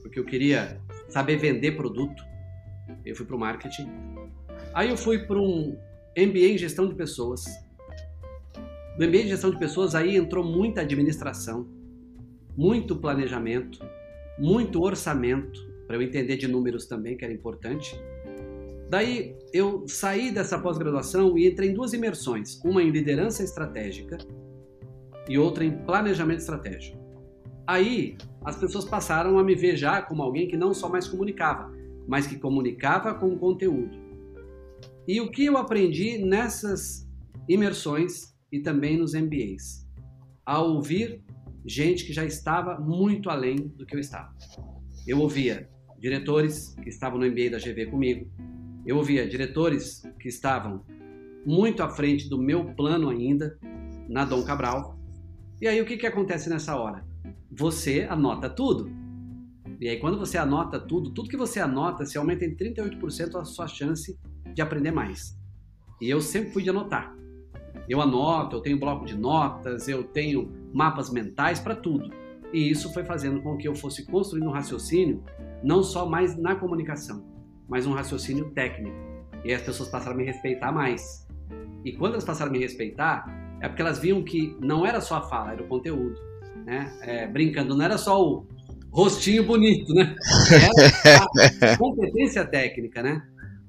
porque 0.01 0.19
eu 0.19 0.25
queria 0.25 0.79
saber 1.09 1.37
vender 1.37 1.73
produto. 1.73 2.23
Eu 3.05 3.15
fui 3.15 3.25
para 3.25 3.35
o 3.35 3.39
marketing. 3.39 3.89
Aí 4.73 4.89
eu 4.89 4.97
fui 4.97 5.19
para 5.19 5.37
um 5.37 5.77
MBA 6.17 6.53
em 6.53 6.57
gestão 6.57 6.87
de 6.87 6.95
pessoas. 6.95 7.45
No 8.97 9.07
MBA 9.07 9.17
em 9.17 9.27
gestão 9.27 9.51
de 9.51 9.59
pessoas 9.59 9.93
aí 9.93 10.15
entrou 10.15 10.43
muita 10.43 10.81
administração, 10.81 11.67
muito 12.55 12.95
planejamento, 12.95 13.79
muito 14.39 14.81
orçamento, 14.81 15.67
para 15.85 15.95
eu 15.95 16.01
entender 16.01 16.35
de 16.37 16.47
números 16.47 16.85
também, 16.85 17.15
que 17.15 17.23
era 17.23 17.33
importante. 17.33 17.99
Daí 18.89 19.35
eu 19.53 19.87
saí 19.87 20.31
dessa 20.31 20.57
pós-graduação 20.57 21.37
e 21.37 21.47
entrei 21.47 21.69
em 21.69 21.73
duas 21.73 21.93
imersões, 21.93 22.59
uma 22.63 22.81
em 22.81 22.89
liderança 22.89 23.43
estratégica 23.43 24.17
e 25.29 25.37
outra 25.37 25.63
em 25.63 25.71
planejamento 25.71 26.39
estratégico. 26.39 26.97
Aí 27.67 28.17
as 28.45 28.55
pessoas 28.55 28.85
passaram 28.85 29.37
a 29.37 29.43
me 29.43 29.53
ver 29.53 29.75
já 29.75 30.01
como 30.01 30.23
alguém 30.23 30.47
que 30.47 30.55
não 30.55 30.73
só 30.73 30.87
mais 30.87 31.05
comunicava, 31.05 31.69
mas 32.07 32.25
que 32.25 32.39
comunicava 32.39 33.13
com 33.13 33.37
conteúdo. 33.37 33.99
E 35.05 35.19
o 35.19 35.29
que 35.29 35.45
eu 35.45 35.57
aprendi 35.57 36.17
nessas 36.17 37.05
imersões 37.47 38.33
e 38.51 38.59
também 38.59 38.97
nos 38.97 39.13
MBAs? 39.13 39.85
A 40.45 40.61
ouvir 40.61 41.21
gente 41.65 42.05
que 42.05 42.13
já 42.13 42.23
estava 42.23 42.79
muito 42.79 43.29
além 43.29 43.55
do 43.55 43.85
que 43.85 43.95
eu 43.95 43.99
estava. 43.99 44.33
Eu 45.05 45.19
ouvia 45.19 45.69
diretores 45.99 46.73
que 46.81 46.89
estavam 46.89 47.19
no 47.19 47.25
MBA 47.25 47.49
da 47.51 47.57
GV 47.57 47.87
comigo, 47.87 48.31
eu 48.85 48.95
ouvia 48.95 49.27
diretores 49.27 50.01
que 50.21 50.29
estavam 50.29 50.85
muito 51.45 51.83
à 51.83 51.89
frente 51.89 52.29
do 52.29 52.37
meu 52.37 52.73
plano 52.75 53.09
ainda, 53.09 53.57
na 54.07 54.23
Dom 54.23 54.43
Cabral. 54.45 54.97
E 55.61 55.67
aí 55.67 55.81
o 55.81 55.85
que, 55.85 55.97
que 55.97 56.07
acontece 56.07 56.49
nessa 56.49 56.75
hora? 56.77 57.05
Você 57.51 58.07
anota 58.09 58.49
tudo. 58.49 58.89
E 59.79 59.87
aí 59.87 59.99
quando 59.99 60.17
você 60.17 60.37
anota 60.37 60.79
tudo, 60.79 61.11
tudo 61.11 61.29
que 61.29 61.37
você 61.37 61.59
anota, 61.59 62.05
se 62.05 62.17
aumenta 62.17 62.45
em 62.45 62.55
38% 62.55 63.35
a 63.35 63.43
sua 63.43 63.67
chance 63.67 64.17
de 64.53 64.61
aprender 64.61 64.91
mais. 64.91 65.37
E 66.01 66.09
eu 66.09 66.21
sempre 66.21 66.51
fui 66.51 66.63
de 66.63 66.69
anotar. 66.69 67.15
Eu 67.87 68.01
anoto, 68.01 68.55
eu 68.55 68.61
tenho 68.61 68.79
bloco 68.79 69.05
de 69.05 69.17
notas, 69.17 69.87
eu 69.87 70.03
tenho 70.03 70.51
mapas 70.73 71.09
mentais 71.09 71.59
para 71.59 71.75
tudo. 71.75 72.11
E 72.53 72.69
isso 72.69 72.93
foi 72.93 73.03
fazendo 73.03 73.41
com 73.41 73.57
que 73.57 73.67
eu 73.67 73.75
fosse 73.75 74.05
construindo 74.05 74.47
um 74.47 74.51
raciocínio, 74.51 75.23
não 75.63 75.83
só 75.83 76.05
mais 76.05 76.37
na 76.37 76.55
comunicação, 76.55 77.25
mas 77.67 77.85
um 77.85 77.93
raciocínio 77.93 78.51
técnico. 78.51 78.95
E 79.43 79.53
as 79.53 79.61
pessoas 79.61 79.89
passaram 79.89 80.15
a 80.15 80.17
me 80.17 80.25
respeitar 80.25 80.71
mais. 80.71 81.27
E 81.83 81.93
quando 81.93 82.13
elas 82.13 82.25
passaram 82.25 82.49
a 82.49 82.53
me 82.53 82.59
respeitar, 82.59 83.25
é 83.61 83.67
porque 83.67 83.81
elas 83.81 83.99
viam 83.99 84.23
que 84.23 84.55
não 84.59 84.85
era 84.85 85.01
só 85.01 85.15
a 85.15 85.21
fala, 85.21 85.53
era 85.53 85.63
o 85.63 85.67
conteúdo. 85.67 86.19
Né? 86.65 86.91
É, 87.01 87.27
brincando, 87.27 87.75
não 87.75 87.85
era 87.85 87.97
só 87.97 88.21
o 88.21 88.47
rostinho 88.91 89.43
bonito, 89.45 89.93
né? 89.93 90.15
Era 91.61 91.73
a 91.73 91.77
competência 91.79 92.45
técnica, 92.45 93.01
né? 93.01 93.21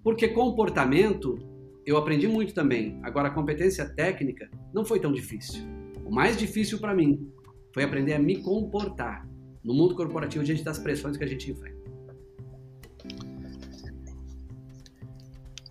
Porque 0.02 0.28
comportamento 0.28 1.38
eu 1.84 1.96
aprendi 1.96 2.28
muito 2.28 2.52
também. 2.52 2.98
Agora, 3.02 3.28
a 3.28 3.30
competência 3.30 3.86
técnica 3.86 4.48
não 4.74 4.84
foi 4.84 5.00
tão 5.00 5.12
difícil. 5.12 5.62
O 6.04 6.10
mais 6.10 6.36
difícil 6.36 6.78
para 6.78 6.94
mim 6.94 7.30
foi 7.72 7.82
aprender 7.82 8.14
a 8.14 8.18
me 8.18 8.42
comportar 8.42 9.26
no 9.64 9.74
mundo 9.74 9.94
corporativo 9.94 10.44
diante 10.44 10.62
das 10.62 10.78
pressões 10.78 11.16
que 11.16 11.24
a 11.24 11.26
gente 11.26 11.50
enfrenta. 11.50 11.78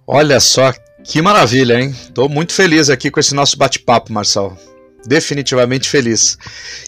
Olha 0.06 0.40
só 0.40 0.74
que 1.04 1.22
maravilha, 1.22 1.80
hein? 1.80 1.90
Estou 1.90 2.28
muito 2.28 2.54
feliz 2.54 2.90
aqui 2.90 3.12
com 3.12 3.20
esse 3.20 3.36
nosso 3.36 3.58
bate-papo, 3.58 4.12
Marcel. 4.12 4.58
Definitivamente 5.08 5.90
feliz. 5.90 6.38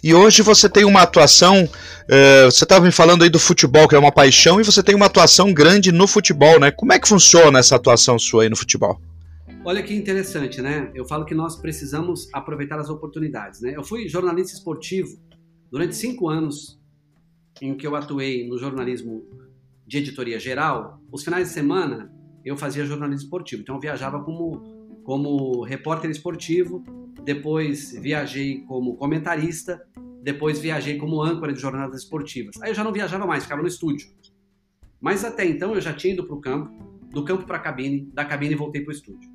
E 0.04 0.14
hoje 0.14 0.42
você 0.42 0.70
tem 0.70 0.84
uma 0.84 1.04
atuação. 1.04 1.64
Uh, 1.64 2.46
você 2.52 2.66
estava 2.66 2.84
me 2.84 2.92
falando 2.92 3.24
aí 3.24 3.30
do 3.30 3.40
futebol, 3.40 3.88
que 3.88 3.96
é 3.96 4.00
uma 4.00 4.12
paixão, 4.12 4.60
e 4.60 4.64
você 4.64 4.84
tem 4.84 4.94
uma 4.94 5.06
atuação 5.06 5.54
grande 5.54 5.92
no 5.92 6.06
futebol, 6.06 6.60
né? 6.60 6.70
Como 6.72 6.92
é 6.92 7.00
que 7.00 7.08
funciona 7.08 7.60
essa 7.60 7.76
atuação 7.76 8.20
sua 8.20 8.44
aí 8.44 8.50
no 8.50 8.56
futebol? 8.56 9.00
olha 9.64 9.84
que 9.84 9.94
interessante, 9.94 10.62
né? 10.62 10.92
Eu 10.96 11.06
falo 11.06 11.26
que 11.26 11.36
nós 11.36 11.56
precisamos 11.56 12.28
aproveitar 12.34 12.80
as 12.80 12.90
oportunidades, 12.90 13.62
né? 13.62 13.74
Eu 13.76 13.84
fui 13.84 14.08
jornalista 14.08 14.58
esportivo 14.58 15.20
durante 15.72 15.96
cinco 15.96 16.28
anos 16.28 16.80
em 17.62 17.76
que 17.76 17.86
eu 17.86 17.96
atuei 17.96 18.48
no 18.48 18.58
jornalismo 18.58 19.28
de 19.86 19.98
editoria 19.98 20.40
geral. 20.40 21.00
Os 21.12 21.24
finais 21.24 21.50
de 21.50 21.54
semana 21.54 22.12
eu 22.44 22.58
fazia 22.58 22.86
jornalismo 22.86 23.26
esportivo, 23.26 23.62
então 23.62 23.76
eu 23.76 23.82
viajava 23.82 24.24
como 24.24 24.78
como 25.04 25.64
repórter 25.64 26.12
esportivo, 26.12 26.84
depois 27.30 27.92
viajei 27.92 28.62
como 28.62 28.96
comentarista, 28.96 29.80
depois 30.24 30.58
viajei 30.60 30.98
como 30.98 31.22
âncora 31.22 31.54
de 31.54 31.62
jornadas 31.62 32.02
esportivas. 32.02 32.60
Aí 32.60 32.72
eu 32.72 32.74
já 32.74 32.84
não 32.84 32.92
viajava 32.92 33.28
mais, 33.28 33.44
ficava 33.44 33.62
no 33.62 33.68
estúdio. 33.68 34.08
Mas 35.00 35.24
até 35.24 35.46
então 35.46 35.76
eu 35.76 35.80
já 35.80 35.94
tinha 35.94 36.14
ido 36.14 36.26
para 36.26 36.36
o 36.36 36.42
campo, 36.42 36.72
do 37.12 37.24
campo 37.24 37.46
para 37.46 37.58
a 37.58 37.60
cabine, 37.60 38.10
da 38.16 38.26
cabine 38.26 38.56
voltei 38.56 38.82
para 38.82 38.90
o 38.90 38.96
estúdio. 38.96 39.30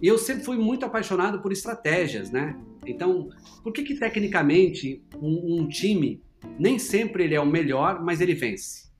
E 0.00 0.08
eu 0.08 0.16
sempre 0.16 0.44
fui 0.44 0.56
muito 0.56 0.86
apaixonado 0.86 1.42
por 1.42 1.52
estratégias, 1.52 2.30
né? 2.30 2.58
Então, 2.86 3.28
por 3.62 3.70
que 3.70 3.82
que 3.82 3.96
tecnicamente 3.96 5.04
um, 5.20 5.60
um 5.60 5.68
time 5.68 6.22
nem 6.58 6.78
sempre 6.78 7.24
ele 7.24 7.34
é 7.34 7.40
o 7.40 7.44
melhor, 7.44 8.02
mas 8.02 8.22
ele 8.22 8.32
vence? 8.32 8.90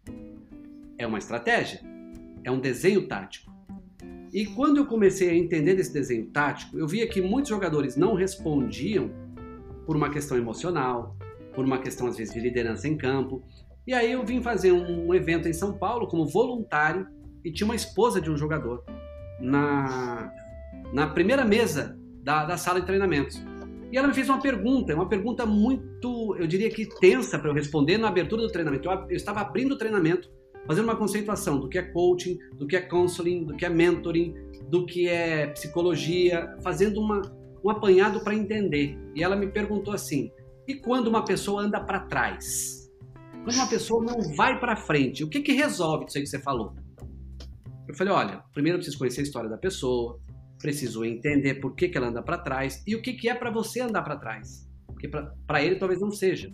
É 0.98 1.06
uma 1.06 1.16
estratégia, 1.16 1.80
é 2.44 2.50
um 2.50 2.60
desenho 2.60 3.08
tático. 3.08 3.50
E 4.32 4.46
quando 4.46 4.76
eu 4.76 4.86
comecei 4.86 5.28
a 5.30 5.34
entender 5.34 5.74
desse 5.74 5.92
desenho 5.92 6.26
tático, 6.26 6.78
eu 6.78 6.86
via 6.86 7.06
que 7.08 7.20
muitos 7.20 7.48
jogadores 7.48 7.96
não 7.96 8.14
respondiam 8.14 9.10
por 9.86 9.96
uma 9.96 10.10
questão 10.10 10.36
emocional, 10.36 11.16
por 11.54 11.64
uma 11.64 11.78
questão 11.78 12.06
às 12.06 12.16
vezes 12.16 12.32
de 12.32 12.40
liderança 12.40 12.86
em 12.86 12.96
campo. 12.96 13.42
E 13.86 13.92
aí 13.92 14.12
eu 14.12 14.24
vim 14.24 14.40
fazer 14.40 14.70
um 14.72 15.12
evento 15.14 15.48
em 15.48 15.52
São 15.52 15.76
Paulo 15.76 16.06
como 16.06 16.26
voluntário 16.26 17.08
e 17.44 17.50
tinha 17.50 17.64
uma 17.64 17.74
esposa 17.74 18.20
de 18.20 18.30
um 18.30 18.36
jogador 18.36 18.84
na, 19.40 20.32
na 20.92 21.08
primeira 21.08 21.44
mesa 21.44 21.98
da, 22.22 22.44
da 22.44 22.56
sala 22.56 22.80
de 22.80 22.86
treinamentos. 22.86 23.42
E 23.90 23.98
ela 23.98 24.06
me 24.06 24.14
fez 24.14 24.28
uma 24.28 24.40
pergunta, 24.40 24.94
uma 24.94 25.08
pergunta 25.08 25.44
muito, 25.44 26.36
eu 26.38 26.46
diria 26.46 26.70
que 26.70 26.86
tensa 26.86 27.36
para 27.38 27.50
eu 27.50 27.54
responder 27.54 27.98
na 27.98 28.06
abertura 28.06 28.42
do 28.42 28.48
treinamento. 28.48 28.88
Eu, 28.88 28.92
eu 29.08 29.16
estava 29.16 29.40
abrindo 29.40 29.72
o 29.72 29.78
treinamento, 29.78 30.30
fazendo 30.66 30.84
uma 30.84 30.96
conceituação 30.96 31.58
do 31.58 31.68
que 31.68 31.78
é 31.78 31.82
coaching, 31.82 32.38
do 32.54 32.66
que 32.66 32.76
é 32.76 32.80
counseling, 32.80 33.44
do 33.44 33.56
que 33.56 33.64
é 33.64 33.68
mentoring, 33.68 34.34
do 34.68 34.86
que 34.86 35.08
é 35.08 35.48
psicologia, 35.48 36.56
fazendo 36.62 37.00
uma, 37.00 37.22
um 37.64 37.70
apanhado 37.70 38.20
para 38.20 38.34
entender. 38.34 38.98
E 39.14 39.22
ela 39.22 39.36
me 39.36 39.48
perguntou 39.48 39.92
assim: 39.92 40.30
e 40.66 40.74
quando 40.74 41.08
uma 41.08 41.24
pessoa 41.24 41.62
anda 41.62 41.80
para 41.80 42.00
trás? 42.00 42.88
Quando 43.42 43.56
uma 43.56 43.68
pessoa 43.68 44.04
não 44.04 44.34
vai 44.36 44.60
para 44.60 44.76
frente, 44.76 45.24
o 45.24 45.28
que, 45.28 45.40
que 45.40 45.52
resolve 45.52 46.04
isso 46.06 46.18
aí 46.18 46.24
que 46.24 46.30
você 46.30 46.40
falou? 46.40 46.74
Eu 47.88 47.94
falei: 47.94 48.12
olha, 48.12 48.44
primeiro 48.52 48.76
eu 48.76 48.78
preciso 48.78 48.98
conhecer 48.98 49.20
a 49.20 49.24
história 49.24 49.50
da 49.50 49.58
pessoa, 49.58 50.20
preciso 50.58 51.04
entender 51.04 51.54
por 51.54 51.74
que, 51.74 51.88
que 51.88 51.96
ela 51.96 52.08
anda 52.08 52.22
para 52.22 52.38
trás 52.38 52.82
e 52.86 52.94
o 52.94 53.02
que, 53.02 53.14
que 53.14 53.28
é 53.28 53.34
para 53.34 53.50
você 53.50 53.80
andar 53.80 54.02
para 54.02 54.16
trás. 54.16 54.68
Porque 54.86 55.08
para 55.08 55.62
ele 55.62 55.76
talvez 55.76 56.00
não 56.00 56.10
seja. 56.10 56.52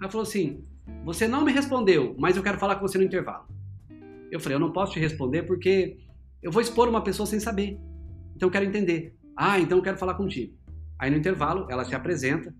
Ela 0.00 0.10
falou 0.10 0.26
assim: 0.26 0.64
você 1.04 1.26
não 1.26 1.44
me 1.44 1.52
respondeu, 1.52 2.14
mas 2.18 2.36
eu 2.36 2.42
quero 2.42 2.58
falar 2.58 2.76
com 2.76 2.86
você 2.86 2.98
no 2.98 3.04
intervalo. 3.04 3.46
Eu 4.30 4.38
falei: 4.38 4.56
eu 4.56 4.60
não 4.60 4.72
posso 4.72 4.92
te 4.92 5.00
responder 5.00 5.42
porque 5.42 5.98
eu 6.42 6.50
vou 6.50 6.62
expor 6.62 6.88
uma 6.88 7.02
pessoa 7.02 7.26
sem 7.26 7.40
saber. 7.40 7.78
Então 8.36 8.48
eu 8.48 8.52
quero 8.52 8.64
entender. 8.64 9.16
Ah, 9.36 9.58
então 9.58 9.78
eu 9.78 9.82
quero 9.82 9.98
falar 9.98 10.14
contigo. 10.14 10.54
Aí 10.98 11.10
no 11.10 11.16
intervalo, 11.16 11.66
ela 11.70 11.84
se 11.84 11.94
apresenta 11.94 12.54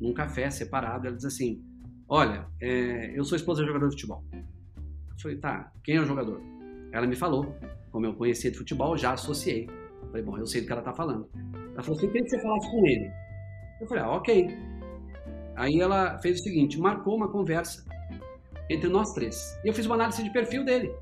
num 0.00 0.12
café 0.12 0.50
separado. 0.50 1.06
Ela 1.06 1.16
diz 1.16 1.24
assim: 1.24 1.62
Olha, 2.08 2.46
é, 2.60 3.18
eu 3.18 3.24
sou 3.24 3.36
esposa 3.36 3.62
de 3.62 3.68
jogador 3.68 3.88
de 3.88 3.94
futebol. 3.94 4.24
Eu 4.32 5.20
falei: 5.20 5.38
Tá, 5.38 5.72
quem 5.82 5.96
é 5.96 6.00
o 6.00 6.06
jogador? 6.06 6.40
Ela 6.92 7.06
me 7.06 7.16
falou. 7.16 7.56
Como 7.90 8.04
eu 8.04 8.14
conhecia 8.14 8.50
de 8.50 8.58
futebol, 8.58 8.96
já 8.96 9.12
associei. 9.12 9.68
Eu 10.02 10.08
falei: 10.08 10.22
Bom, 10.22 10.36
eu 10.38 10.46
sei 10.46 10.60
do 10.60 10.66
que 10.66 10.72
ela 10.72 10.82
tá 10.82 10.92
falando. 10.92 11.28
Ela 11.72 11.82
falou 11.82 11.96
assim: 11.96 12.08
Queria 12.08 12.24
que 12.24 12.30
você 12.30 12.42
falasse 12.42 12.70
com 12.70 12.86
ele. 12.86 13.10
Eu 13.80 13.86
falei: 13.86 14.02
Ah, 14.02 14.10
ok. 14.10 14.48
Aí 15.56 15.80
ela 15.80 16.18
fez 16.18 16.40
o 16.40 16.42
seguinte: 16.42 16.78
marcou 16.78 17.16
uma 17.16 17.28
conversa 17.28 17.84
entre 18.68 18.88
nós 18.88 19.12
três. 19.12 19.58
E 19.64 19.68
eu 19.68 19.74
fiz 19.74 19.86
uma 19.86 19.94
análise 19.94 20.22
de 20.22 20.30
perfil 20.30 20.64
dele. 20.64 20.92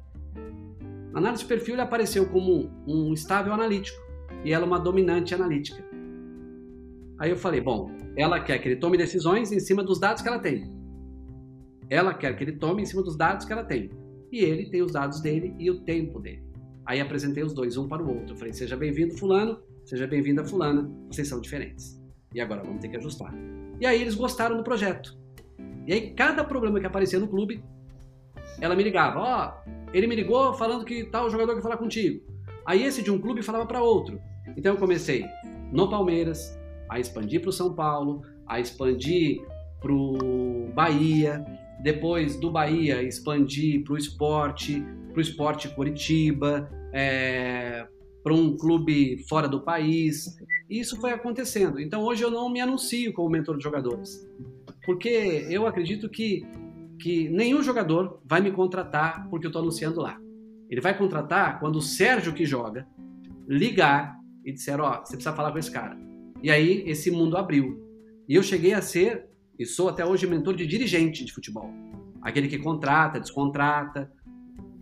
Na 1.13 1.21
análise 1.21 1.43
de 1.43 1.49
perfil, 1.49 1.75
ele 1.75 1.83
apareceu 1.83 2.29
como 2.29 2.71
um 2.87 3.13
estável 3.13 3.53
analítico 3.53 4.01
e 4.45 4.53
ela 4.53 4.67
uma 4.67 4.79
dominante 4.79 5.35
analítica. 5.35 5.85
Aí 7.19 7.31
eu 7.31 7.37
falei, 7.37 7.61
bom, 7.61 7.91
ela 8.17 8.41
quer 8.41 8.59
que 8.59 8.69
ele 8.69 8.77
tome 8.77 8.99
decisões 8.99 9.53
em 9.53 9.61
cima 9.61 9.83
dos 9.85 10.01
dados 10.01 10.23
que 10.23 10.29
ela 10.29 10.41
tem. 10.41 10.73
Ela 11.89 12.13
quer 12.13 12.37
que 12.37 12.43
ele 12.43 12.53
tome 12.53 12.83
em 12.83 12.87
cima 12.87 13.03
dos 13.03 13.17
dados 13.17 13.47
que 13.47 13.53
ela 13.53 13.63
tem. 13.63 13.91
E 14.33 14.41
ele 14.41 14.69
tem 14.71 14.83
os 14.83 14.93
dados 14.93 15.21
dele 15.21 15.55
e 15.59 15.71
o 15.71 15.85
tempo 15.85 16.19
dele. 16.19 16.43
Aí 16.85 17.01
apresentei 17.01 17.45
os 17.45 17.55
dois, 17.55 17.77
um 17.77 17.87
para 17.87 18.03
o 18.03 18.09
outro. 18.09 18.35
Eu 18.35 18.37
falei, 18.37 18.53
seja 18.53 18.77
bem-vindo 18.77 19.17
fulano, 19.17 19.59
seja 19.85 20.07
bem-vinda 20.07 20.45
fulana, 20.45 20.91
vocês 21.09 21.29
são 21.29 21.41
diferentes. 21.41 22.03
E 22.35 22.41
agora 22.41 22.63
vamos 22.63 22.81
ter 22.81 22.89
que 22.89 22.97
ajustar. 22.97 23.33
E 23.81 23.87
aí 23.87 24.01
eles 24.01 24.15
gostaram 24.15 24.57
do 24.57 24.65
projeto. 24.65 25.17
E 25.87 25.93
aí 25.93 26.11
cada 26.11 26.45
problema 26.45 26.81
que 26.81 26.87
aparecia 26.87 27.19
no 27.19 27.29
clube, 27.29 27.63
ela 28.61 28.75
me 28.75 28.83
ligava, 28.83 29.21
ó, 29.21 29.49
oh, 29.49 29.71
ele 29.93 30.07
me 30.07 30.15
ligou 30.15 30.55
falando 30.55 30.85
que 30.85 31.05
tal 31.05 31.31
jogador 31.31 31.55
quer 31.55 31.63
falar 31.63 31.77
contigo. 31.77 32.23
Aí 32.67 32.83
esse 32.83 33.03
de 33.03 33.11
um 33.11 33.21
clube 33.21 33.43
falava 33.43 33.67
para 33.67 33.83
outro. 33.83 34.21
Então 34.57 34.75
eu 34.75 34.79
comecei 34.79 35.27
no 35.73 35.89
Palmeiras, 35.89 36.59
a 36.89 37.01
expandir 37.01 37.41
para 37.41 37.51
o 37.51 37.53
São 37.53 37.75
Paulo, 37.75 38.23
a 38.47 38.61
expandir 38.61 39.43
para 39.81 39.93
o 39.93 40.71
Bahia, 40.75 41.45
depois 41.83 42.37
do 42.37 42.51
Bahia 42.51 43.03
expandir 43.03 43.83
para 43.85 43.95
o 43.95 43.99
esporte, 43.99 44.83
para 45.11 45.19
o 45.19 45.21
esporte 45.21 45.69
Curitiba, 45.69 46.71
é, 46.93 47.87
para 48.25 48.33
um 48.33 48.57
clube 48.57 49.23
fora 49.29 49.47
do 49.47 49.61
país. 49.61 50.39
E 50.69 50.81
isso 50.81 50.99
foi 50.99 51.13
acontecendo. 51.13 51.79
Então 51.79 52.03
hoje 52.03 52.23
eu 52.23 52.31
não 52.31 52.51
me 52.51 52.61
anuncio 52.61 53.13
como 53.13 53.29
mentor 53.29 53.59
de 53.59 53.63
jogadores, 53.63 54.27
porque 54.87 55.47
eu 55.51 55.67
acredito 55.67 56.09
que, 56.09 56.43
que 56.99 57.29
nenhum 57.29 57.63
jogador 57.63 58.21
vai 58.25 58.41
me 58.41 58.51
contratar 58.51 59.29
porque 59.29 59.47
eu 59.47 59.51
estou 59.51 59.61
anunciando 59.61 60.01
lá. 60.01 60.19
Ele 60.71 60.81
vai 60.81 60.97
contratar 60.97 61.61
quando 61.61 61.77
o 61.77 61.83
Sérgio 61.83 62.33
que 62.33 62.47
joga 62.47 62.89
ligar 63.47 64.19
e 64.43 64.53
disser, 64.53 64.81
ó, 64.81 64.89
oh, 64.89 65.05
você 65.05 65.17
precisa 65.17 65.37
falar 65.37 65.53
com 65.53 65.59
esse 65.59 65.71
cara. 65.71 65.97
E 66.43 66.51
aí 66.51 66.83
esse 66.87 67.11
mundo 67.11 67.37
abriu. 67.37 67.85
E 68.27 68.35
eu 68.35 68.43
cheguei 68.43 68.73
a 68.73 68.81
ser, 68.81 69.27
e 69.59 69.67
sou 69.67 69.91
até 69.91 70.05
hoje 70.05 70.27
mentor 70.27 70.57
de 70.57 70.67
dirigente 70.67 71.25
de 71.25 71.33
futebol. 71.33 71.71
Aquele 72.23 72.49
que 72.49 72.59
contrata, 72.59 73.21
descontrata, 73.21 74.11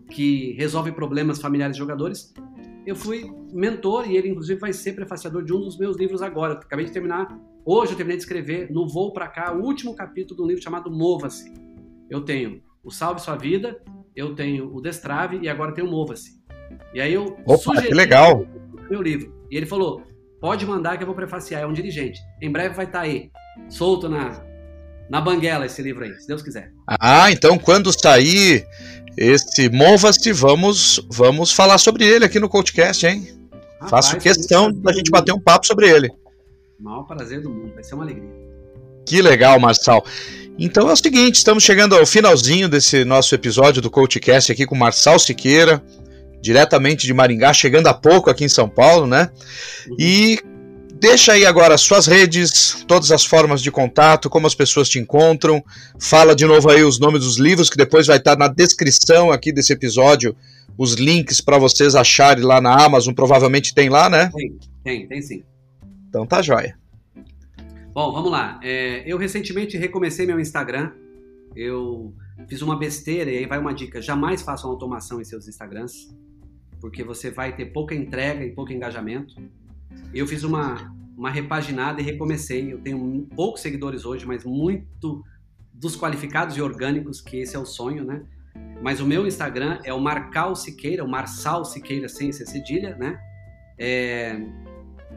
que 0.09 0.52
resolve 0.52 0.92
problemas 0.92 1.40
familiares 1.40 1.74
de 1.74 1.81
jogadores. 1.81 2.33
Eu 2.85 2.97
fui 2.97 3.31
mentor 3.53 4.11
e 4.11 4.16
ele 4.16 4.29
inclusive 4.29 4.59
vai 4.59 4.73
ser 4.73 4.92
prefaciador 4.92 5.45
de 5.45 5.53
um 5.53 5.61
dos 5.61 5.79
meus 5.79 5.97
livros 5.97 6.21
agora. 6.21 6.55
Eu 6.55 6.59
acabei 6.59 6.85
de 6.85 6.92
terminar, 6.92 7.29
hoje 7.64 7.92
eu 7.92 7.97
terminei 7.97 8.16
de 8.16 8.25
escrever 8.25 8.71
no 8.71 8.88
voo 8.88 9.12
para 9.12 9.29
cá, 9.29 9.53
o 9.53 9.62
último 9.62 9.95
capítulo 9.95 10.42
do 10.42 10.47
livro 10.47 10.62
chamado 10.62 10.90
Mova-se. 10.90 11.53
Eu 12.11 12.23
tenho 12.23 12.61
o 12.83 12.90
Salve 12.90 13.21
Sua 13.21 13.37
Vida, 13.37 13.81
eu 14.16 14.35
tenho 14.35 14.75
o 14.75 14.81
Destrave 14.81 15.38
e 15.40 15.49
agora 15.49 15.73
tenho 15.73 15.87
o 15.87 15.90
Mova-se. 15.90 16.42
E 16.92 17.01
aí 17.01 17.14
eu 17.14 17.37
Opa, 17.47 17.59
sugeri 17.59 17.88
que 17.88 17.95
legal. 17.95 18.47
meu 18.90 19.01
livro. 19.01 19.33
E 19.51 19.57
ele 19.57 19.66
falou: 19.66 20.03
pode 20.40 20.66
mandar 20.66 20.97
que 20.97 21.03
eu 21.03 21.07
vou 21.07 21.14
prefaciar, 21.14 21.62
é 21.62 21.66
um 21.66 21.73
dirigente. 21.73 22.21
Em 22.40 22.51
breve 22.51 22.75
vai 22.75 22.87
estar 22.87 23.01
tá 23.01 23.05
aí, 23.05 23.31
solto 23.68 24.09
na, 24.09 24.45
na 25.09 25.21
banguela 25.21 25.66
esse 25.66 25.81
livro 25.81 26.05
aí, 26.05 26.14
se 26.18 26.27
Deus 26.27 26.42
quiser. 26.42 26.73
Ah, 27.01 27.31
então 27.31 27.59
quando 27.59 27.92
sair 27.92 28.66
esse 29.16 29.68
Mova-se, 29.68 30.33
vamos, 30.33 31.05
vamos 31.11 31.53
falar 31.53 31.79
sobre 31.79 32.05
ele 32.05 32.25
aqui 32.25 32.40
no 32.40 32.48
Coachcast, 32.48 33.07
hein? 33.07 33.29
Rapaz, 33.81 34.09
Faço 34.09 34.18
questão 34.18 34.72
da 34.72 34.92
gente 34.92 35.11
bater 35.11 35.33
um 35.33 35.40
papo 35.40 35.66
sobre 35.66 35.88
ele. 35.88 36.11
O 36.79 36.85
maior 36.85 37.03
prazer 37.05 37.40
do 37.40 37.51
mundo, 37.51 37.72
vai 37.75 37.85
ser 37.85 37.94
uma 37.94 38.05
alegria. 38.05 38.31
Que 39.07 39.20
legal, 39.20 39.59
Marçal. 39.59 40.05
Então 40.59 40.88
é 40.88 40.92
o 40.92 40.96
seguinte, 40.96 41.37
estamos 41.37 41.64
chegando 41.64 41.96
ao 41.96 42.07
finalzinho 42.07 42.68
desse 42.68 43.05
nosso 43.05 43.35
episódio 43.35 43.83
do 43.83 43.90
CoachCast 43.90 44.53
aqui 44.53 44.66
com 44.66 44.75
Marçal 44.75 45.18
Siqueira 45.18 45.83
diretamente 46.42 47.07
de 47.07 47.14
Maringá, 47.14 47.53
chegando 47.53 47.87
há 47.87 47.94
pouco 47.94 48.29
aqui 48.29 48.44
em 48.44 48.48
São 48.48 48.68
Paulo, 48.68 49.07
né? 49.07 49.31
E 49.96 50.40
deixa 51.03 51.33
aí 51.33 51.45
agora 51.45 51.75
as 51.75 51.81
suas 51.81 52.07
redes, 52.07 52.85
todas 52.87 53.11
as 53.11 53.25
formas 53.25 53.61
de 53.61 53.73
contato, 53.73 54.31
como 54.31 54.47
as 54.47 54.55
pessoas 54.55 54.88
te 54.88 55.01
encontram. 55.01 55.62
Fala 55.99 56.33
de 56.33 56.47
novo 56.47 56.71
aí 56.71 56.85
os 56.85 57.01
nomes 57.01 57.23
dos 57.23 57.38
livros, 57.38 57.69
que 57.69 57.77
depois 57.77 58.07
vai 58.07 58.19
estar 58.19 58.38
na 58.38 58.47
descrição 58.47 59.33
aqui 59.33 59.53
desse 59.53 59.73
episódio, 59.73 60.37
os 60.79 60.95
links 60.95 61.41
para 61.41 61.59
vocês 61.59 61.97
acharem 61.97 62.45
lá 62.45 62.61
na 62.61 62.85
Amazon, 62.85 63.12
provavelmente 63.12 63.75
tem 63.75 63.88
lá, 63.88 64.09
né? 64.09 64.31
Tem, 64.33 64.59
tem, 64.85 65.09
tem 65.09 65.21
sim. 65.23 65.43
Então 66.09 66.25
tá 66.25 66.41
jóia. 66.41 66.79
Bom, 67.93 68.12
vamos 68.12 68.31
lá. 68.31 68.61
É, 68.62 69.03
eu 69.05 69.19
recentemente 69.19 69.77
recomecei 69.77 70.25
meu 70.25 70.38
Instagram. 70.38 70.93
Eu 71.57 72.15
fiz 72.49 72.62
uma 72.62 72.79
besteira 72.79 73.29
e 73.29 73.38
aí 73.38 73.47
vai 73.47 73.59
uma 73.59 73.75
dica: 73.75 74.01
jamais 74.01 74.41
façam 74.41 74.71
automação 74.71 75.21
em 75.21 75.25
seus 75.25 75.49
Instagrams 75.49 76.09
porque 76.83 77.05
você 77.05 77.31
vai 77.31 77.55
ter 77.55 77.67
pouca 77.67 77.95
entrega 77.95 78.45
e 78.45 78.51
pouco 78.51 78.73
engajamento. 78.73 79.37
Eu 80.14 80.26
fiz 80.26 80.42
uma, 80.42 80.94
uma 81.16 81.31
repaginada 81.31 82.00
e 82.00 82.05
recomecei. 82.05 82.72
Eu 82.72 82.81
tenho 82.81 83.26
poucos 83.35 83.61
seguidores 83.61 84.05
hoje, 84.05 84.26
mas 84.26 84.44
muito 84.44 85.22
dos 85.72 85.96
qualificados 85.96 86.57
e 86.57 86.62
orgânicos, 86.62 87.20
que 87.20 87.38
esse 87.38 87.57
é 87.57 87.59
o 87.59 87.64
sonho, 87.64 88.05
né? 88.05 88.22
Mas 88.83 89.00
o 89.00 89.07
meu 89.07 89.26
Instagram 89.26 89.78
é 89.85 89.92
o 89.92 90.00
Marcal 90.00 90.55
Siqueira, 90.55 91.05
o 91.05 91.09
Marçal 91.09 91.64
Siqueira 91.64 92.09
sem 92.09 92.33
ser 92.33 92.46
cedilha, 92.46 92.96
né? 92.96 93.18
É, 93.78 94.40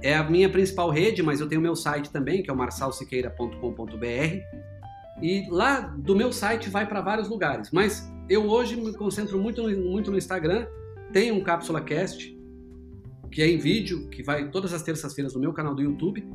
é 0.02 0.16
a 0.16 0.24
minha 0.24 0.50
principal 0.50 0.90
rede, 0.90 1.22
mas 1.22 1.40
eu 1.40 1.48
tenho 1.48 1.62
meu 1.62 1.76
site 1.76 2.12
também, 2.12 2.44
que 2.44 2.50
é 2.50 2.54
o 2.54 2.58
marsalsiqueira.com.br. 2.58 4.66
E 5.22 5.48
lá 5.50 5.80
do 5.80 6.16
meu 6.16 6.32
site 6.32 6.70
vai 6.70 6.88
para 6.88 7.02
vários 7.02 7.30
lugares. 7.30 7.72
Mas 7.72 8.12
eu 8.30 8.50
hoje 8.50 8.76
me 8.76 8.94
concentro 8.94 9.40
muito, 9.40 9.64
muito 9.64 10.12
no 10.12 10.18
Instagram. 10.18 10.68
Tem 11.12 11.32
um 11.32 11.42
Cápsula 11.42 11.82
Cast, 11.82 12.35
que 13.36 13.42
é 13.42 13.50
em 13.50 13.58
vídeo, 13.58 14.08
que 14.08 14.24
vai 14.24 14.50
todas 14.50 14.74
as 14.74 14.82
terças-feiras 14.82 15.34
no 15.34 15.42
meu 15.42 15.52
canal 15.52 15.76
do 15.76 15.82
YouTube, 15.82 16.26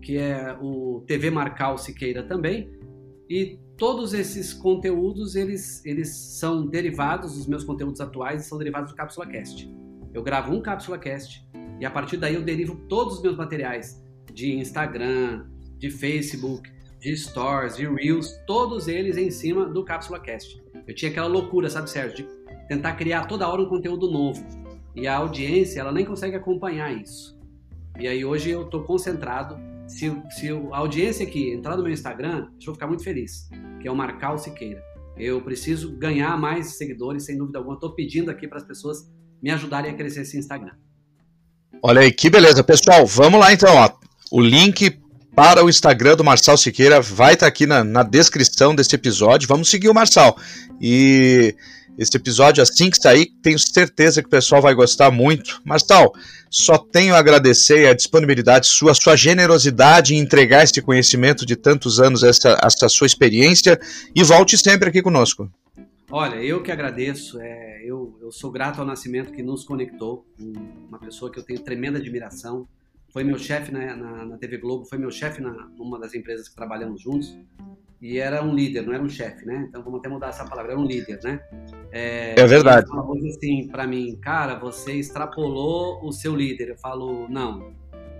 que 0.00 0.16
é 0.16 0.56
o 0.58 1.04
TV 1.06 1.28
Marcal 1.30 1.76
Siqueira 1.76 2.22
também. 2.22 2.70
E 3.28 3.58
todos 3.76 4.14
esses 4.14 4.54
conteúdos, 4.54 5.36
eles, 5.36 5.84
eles 5.84 6.08
são 6.16 6.66
derivados, 6.66 7.34
dos 7.36 7.46
meus 7.46 7.62
conteúdos 7.62 8.00
atuais 8.00 8.46
são 8.46 8.56
derivados 8.56 8.90
do 8.90 8.96
Cápsula 8.96 9.26
Cast. 9.26 9.70
Eu 10.14 10.22
gravo 10.22 10.50
um 10.50 10.62
Cápsula 10.62 10.96
Cast 10.96 11.46
e 11.78 11.84
a 11.84 11.90
partir 11.90 12.16
daí 12.16 12.36
eu 12.36 12.42
derivo 12.42 12.74
todos 12.88 13.16
os 13.16 13.22
meus 13.22 13.36
materiais 13.36 14.02
de 14.32 14.54
Instagram, 14.54 15.44
de 15.76 15.90
Facebook, 15.90 16.72
de 16.98 17.14
Stories, 17.18 17.76
de 17.76 17.86
Reels, 17.86 18.32
todos 18.46 18.88
eles 18.88 19.18
em 19.18 19.30
cima 19.30 19.66
do 19.66 19.84
Cápsula 19.84 20.18
Cast. 20.20 20.58
Eu 20.86 20.94
tinha 20.94 21.10
aquela 21.10 21.26
loucura, 21.26 21.68
sabe, 21.68 21.90
Sérgio, 21.90 22.26
de 22.26 22.66
tentar 22.66 22.94
criar 22.94 23.26
toda 23.26 23.46
hora 23.46 23.60
um 23.60 23.68
conteúdo 23.68 24.10
novo. 24.10 24.65
E 24.96 25.06
a 25.06 25.16
audiência, 25.16 25.80
ela 25.80 25.92
nem 25.92 26.06
consegue 26.06 26.34
acompanhar 26.34 26.90
isso. 26.90 27.38
E 27.98 28.08
aí 28.08 28.24
hoje 28.24 28.50
eu 28.50 28.62
estou 28.62 28.82
concentrado. 28.82 29.58
Se, 29.86 30.10
se 30.30 30.48
a 30.50 30.78
audiência 30.78 31.26
aqui 31.26 31.52
entrar 31.52 31.76
no 31.76 31.82
meu 31.82 31.92
Instagram, 31.92 32.48
eu 32.58 32.66
vou 32.66 32.74
ficar 32.74 32.86
muito 32.86 33.04
feliz, 33.04 33.48
que 33.80 33.86
é 33.86 33.92
o 33.92 33.94
Marcal 33.94 34.38
Siqueira. 34.38 34.82
Eu 35.16 35.40
preciso 35.42 35.96
ganhar 35.96 36.36
mais 36.38 36.76
seguidores, 36.76 37.24
sem 37.24 37.36
dúvida 37.36 37.58
alguma. 37.58 37.74
Estou 37.74 37.94
pedindo 37.94 38.30
aqui 38.30 38.48
para 38.48 38.58
as 38.58 38.64
pessoas 38.64 39.10
me 39.42 39.50
ajudarem 39.50 39.90
a 39.90 39.94
crescer 39.94 40.22
esse 40.22 40.38
Instagram. 40.38 40.72
Olha 41.82 42.00
aí, 42.00 42.10
que 42.10 42.30
beleza. 42.30 42.64
Pessoal, 42.64 43.06
vamos 43.06 43.38
lá 43.38 43.52
então. 43.52 43.74
Ó. 43.76 43.90
O 44.30 44.40
link 44.40 44.98
para 45.34 45.62
o 45.62 45.68
Instagram 45.68 46.16
do 46.16 46.24
Marçal 46.24 46.56
Siqueira 46.56 47.00
vai 47.00 47.34
estar 47.34 47.46
tá 47.46 47.48
aqui 47.48 47.66
na, 47.66 47.84
na 47.84 48.02
descrição 48.02 48.74
desse 48.74 48.94
episódio. 48.94 49.46
Vamos 49.46 49.68
seguir 49.68 49.88
o 49.88 49.94
Marçal. 49.94 50.36
E 50.80 51.54
esse 51.98 52.16
episódio, 52.16 52.62
assim 52.62 52.90
que 52.90 52.96
sair, 52.96 53.26
tenho 53.42 53.58
certeza 53.58 54.20
que 54.22 54.28
o 54.28 54.30
pessoal 54.30 54.60
vai 54.60 54.74
gostar 54.74 55.10
muito. 55.10 55.60
Marçal, 55.64 56.12
só 56.50 56.78
tenho 56.78 57.14
a 57.14 57.18
agradecer 57.18 57.86
a 57.86 57.94
disponibilidade 57.94 58.66
sua, 58.66 58.92
a 58.92 58.94
sua 58.94 59.16
generosidade 59.16 60.14
em 60.14 60.18
entregar 60.18 60.64
esse 60.64 60.80
conhecimento 60.80 61.44
de 61.44 61.56
tantos 61.56 62.00
anos, 62.00 62.22
essa, 62.22 62.58
essa 62.62 62.88
sua 62.88 63.06
experiência. 63.06 63.78
E 64.14 64.22
volte 64.22 64.56
sempre 64.56 64.88
aqui 64.88 65.02
conosco. 65.02 65.50
Olha, 66.10 66.36
eu 66.36 66.62
que 66.62 66.70
agradeço. 66.70 67.40
É, 67.40 67.82
eu, 67.84 68.16
eu 68.22 68.30
sou 68.30 68.50
grato 68.50 68.80
ao 68.80 68.86
Nascimento 68.86 69.32
que 69.32 69.42
nos 69.42 69.64
conectou, 69.64 70.24
uma 70.88 70.98
pessoa 70.98 71.30
que 71.30 71.38
eu 71.38 71.42
tenho 71.42 71.60
tremenda 71.60 71.98
admiração. 71.98 72.66
Foi 73.16 73.24
meu 73.24 73.38
chefe 73.38 73.72
na, 73.72 73.96
na, 73.96 74.26
na, 74.26 74.36
TV 74.36 74.58
Globo, 74.58 74.84
foi 74.84 74.98
meu 74.98 75.10
chefe 75.10 75.40
numa 75.40 75.98
das 75.98 76.14
empresas 76.14 76.50
que 76.50 76.54
trabalhamos 76.54 77.00
juntos. 77.00 77.34
E 77.98 78.18
era 78.18 78.44
um 78.44 78.54
líder, 78.54 78.82
não 78.82 78.92
era 78.92 79.02
um 79.02 79.08
chefe, 79.08 79.46
né? 79.46 79.64
Então 79.70 79.82
vamos 79.82 80.00
até 80.00 80.08
mudar 80.10 80.28
essa 80.28 80.44
palavra, 80.44 80.72
era 80.72 80.78
um 80.78 80.84
líder, 80.84 81.18
né? 81.24 81.40
É, 81.90 82.38
é 82.38 82.46
verdade. 82.46 82.84
Ele 82.86 82.94
falou 82.94 83.16
assim 83.26 83.68
para 83.68 83.86
mim, 83.86 84.18
cara, 84.20 84.58
você 84.58 84.92
extrapolou 84.92 86.06
o 86.06 86.12
seu 86.12 86.36
líder. 86.36 86.68
Eu 86.68 86.76
falo, 86.76 87.26
não, 87.26 87.72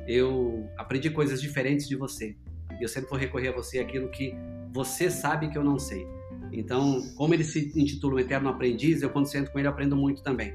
eu 0.09 0.67
aprendi 0.79 1.11
coisas 1.11 1.43
diferentes 1.43 1.87
de 1.87 1.95
você. 1.95 2.35
E 2.81 2.83
eu 2.83 2.89
sempre 2.89 3.11
vou 3.11 3.19
recorrer 3.19 3.49
a 3.49 3.53
você 3.53 3.79
aquilo 3.79 4.09
que 4.09 4.35
você 4.73 5.11
sabe 5.11 5.51
que 5.51 5.59
eu 5.59 5.63
não 5.63 5.79
sei. 5.79 6.07
Então, 6.51 7.03
como 7.19 7.35
ele 7.35 7.45
se 7.45 7.71
intitula 7.79 8.15
o 8.15 8.21
Eterno 8.21 8.49
Aprendiz, 8.49 9.03
eu 9.03 9.11
quando 9.11 9.27
sento 9.27 9.53
com 9.53 9.59
ele 9.59 9.69
aprendo 9.69 9.95
muito 9.95 10.23
também. 10.23 10.55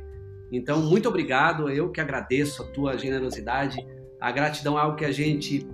Então, 0.51 0.81
muito 0.81 1.07
obrigado, 1.07 1.69
eu 1.69 1.91
que 1.91 2.01
agradeço 2.01 2.63
a 2.63 2.65
tua 2.65 2.97
generosidade. 2.97 3.77
A 4.21 4.31
gratidão 4.31 4.77
é 4.77 4.81
algo 4.81 4.95
que 4.95 5.05
a 5.05 5.11
gente 5.11 5.67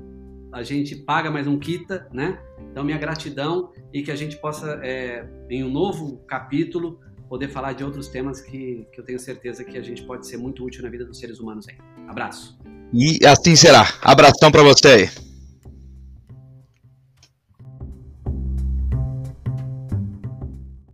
a 0.51 0.63
gente 0.63 0.95
paga, 0.95 1.29
mas 1.29 1.45
não 1.45 1.59
quita, 1.59 2.07
né? 2.11 2.39
Então, 2.71 2.83
minha 2.83 2.97
gratidão 2.97 3.71
e 3.93 4.01
que 4.01 4.09
a 4.09 4.15
gente 4.15 4.37
possa, 4.37 4.79
é, 4.81 5.27
em 5.49 5.63
um 5.63 5.69
novo 5.69 6.17
capítulo, 6.25 6.99
poder 7.27 7.49
falar 7.49 7.73
de 7.73 7.83
outros 7.83 8.07
temas 8.07 8.39
que, 8.39 8.87
que 8.91 8.99
eu 8.99 9.03
tenho 9.03 9.19
certeza 9.19 9.63
que 9.63 9.77
a 9.77 9.81
gente 9.81 10.03
pode 10.03 10.25
ser 10.25 10.37
muito 10.37 10.63
útil 10.63 10.83
na 10.83 10.89
vida 10.89 11.05
dos 11.05 11.19
seres 11.19 11.39
humanos 11.39 11.67
aí. 11.67 11.75
Abraço. 12.07 12.57
E 12.93 13.19
assim 13.25 13.55
será. 13.55 13.85
Abração 14.01 14.49
para 14.49 14.63
você 14.63 14.87
aí. 14.87 15.26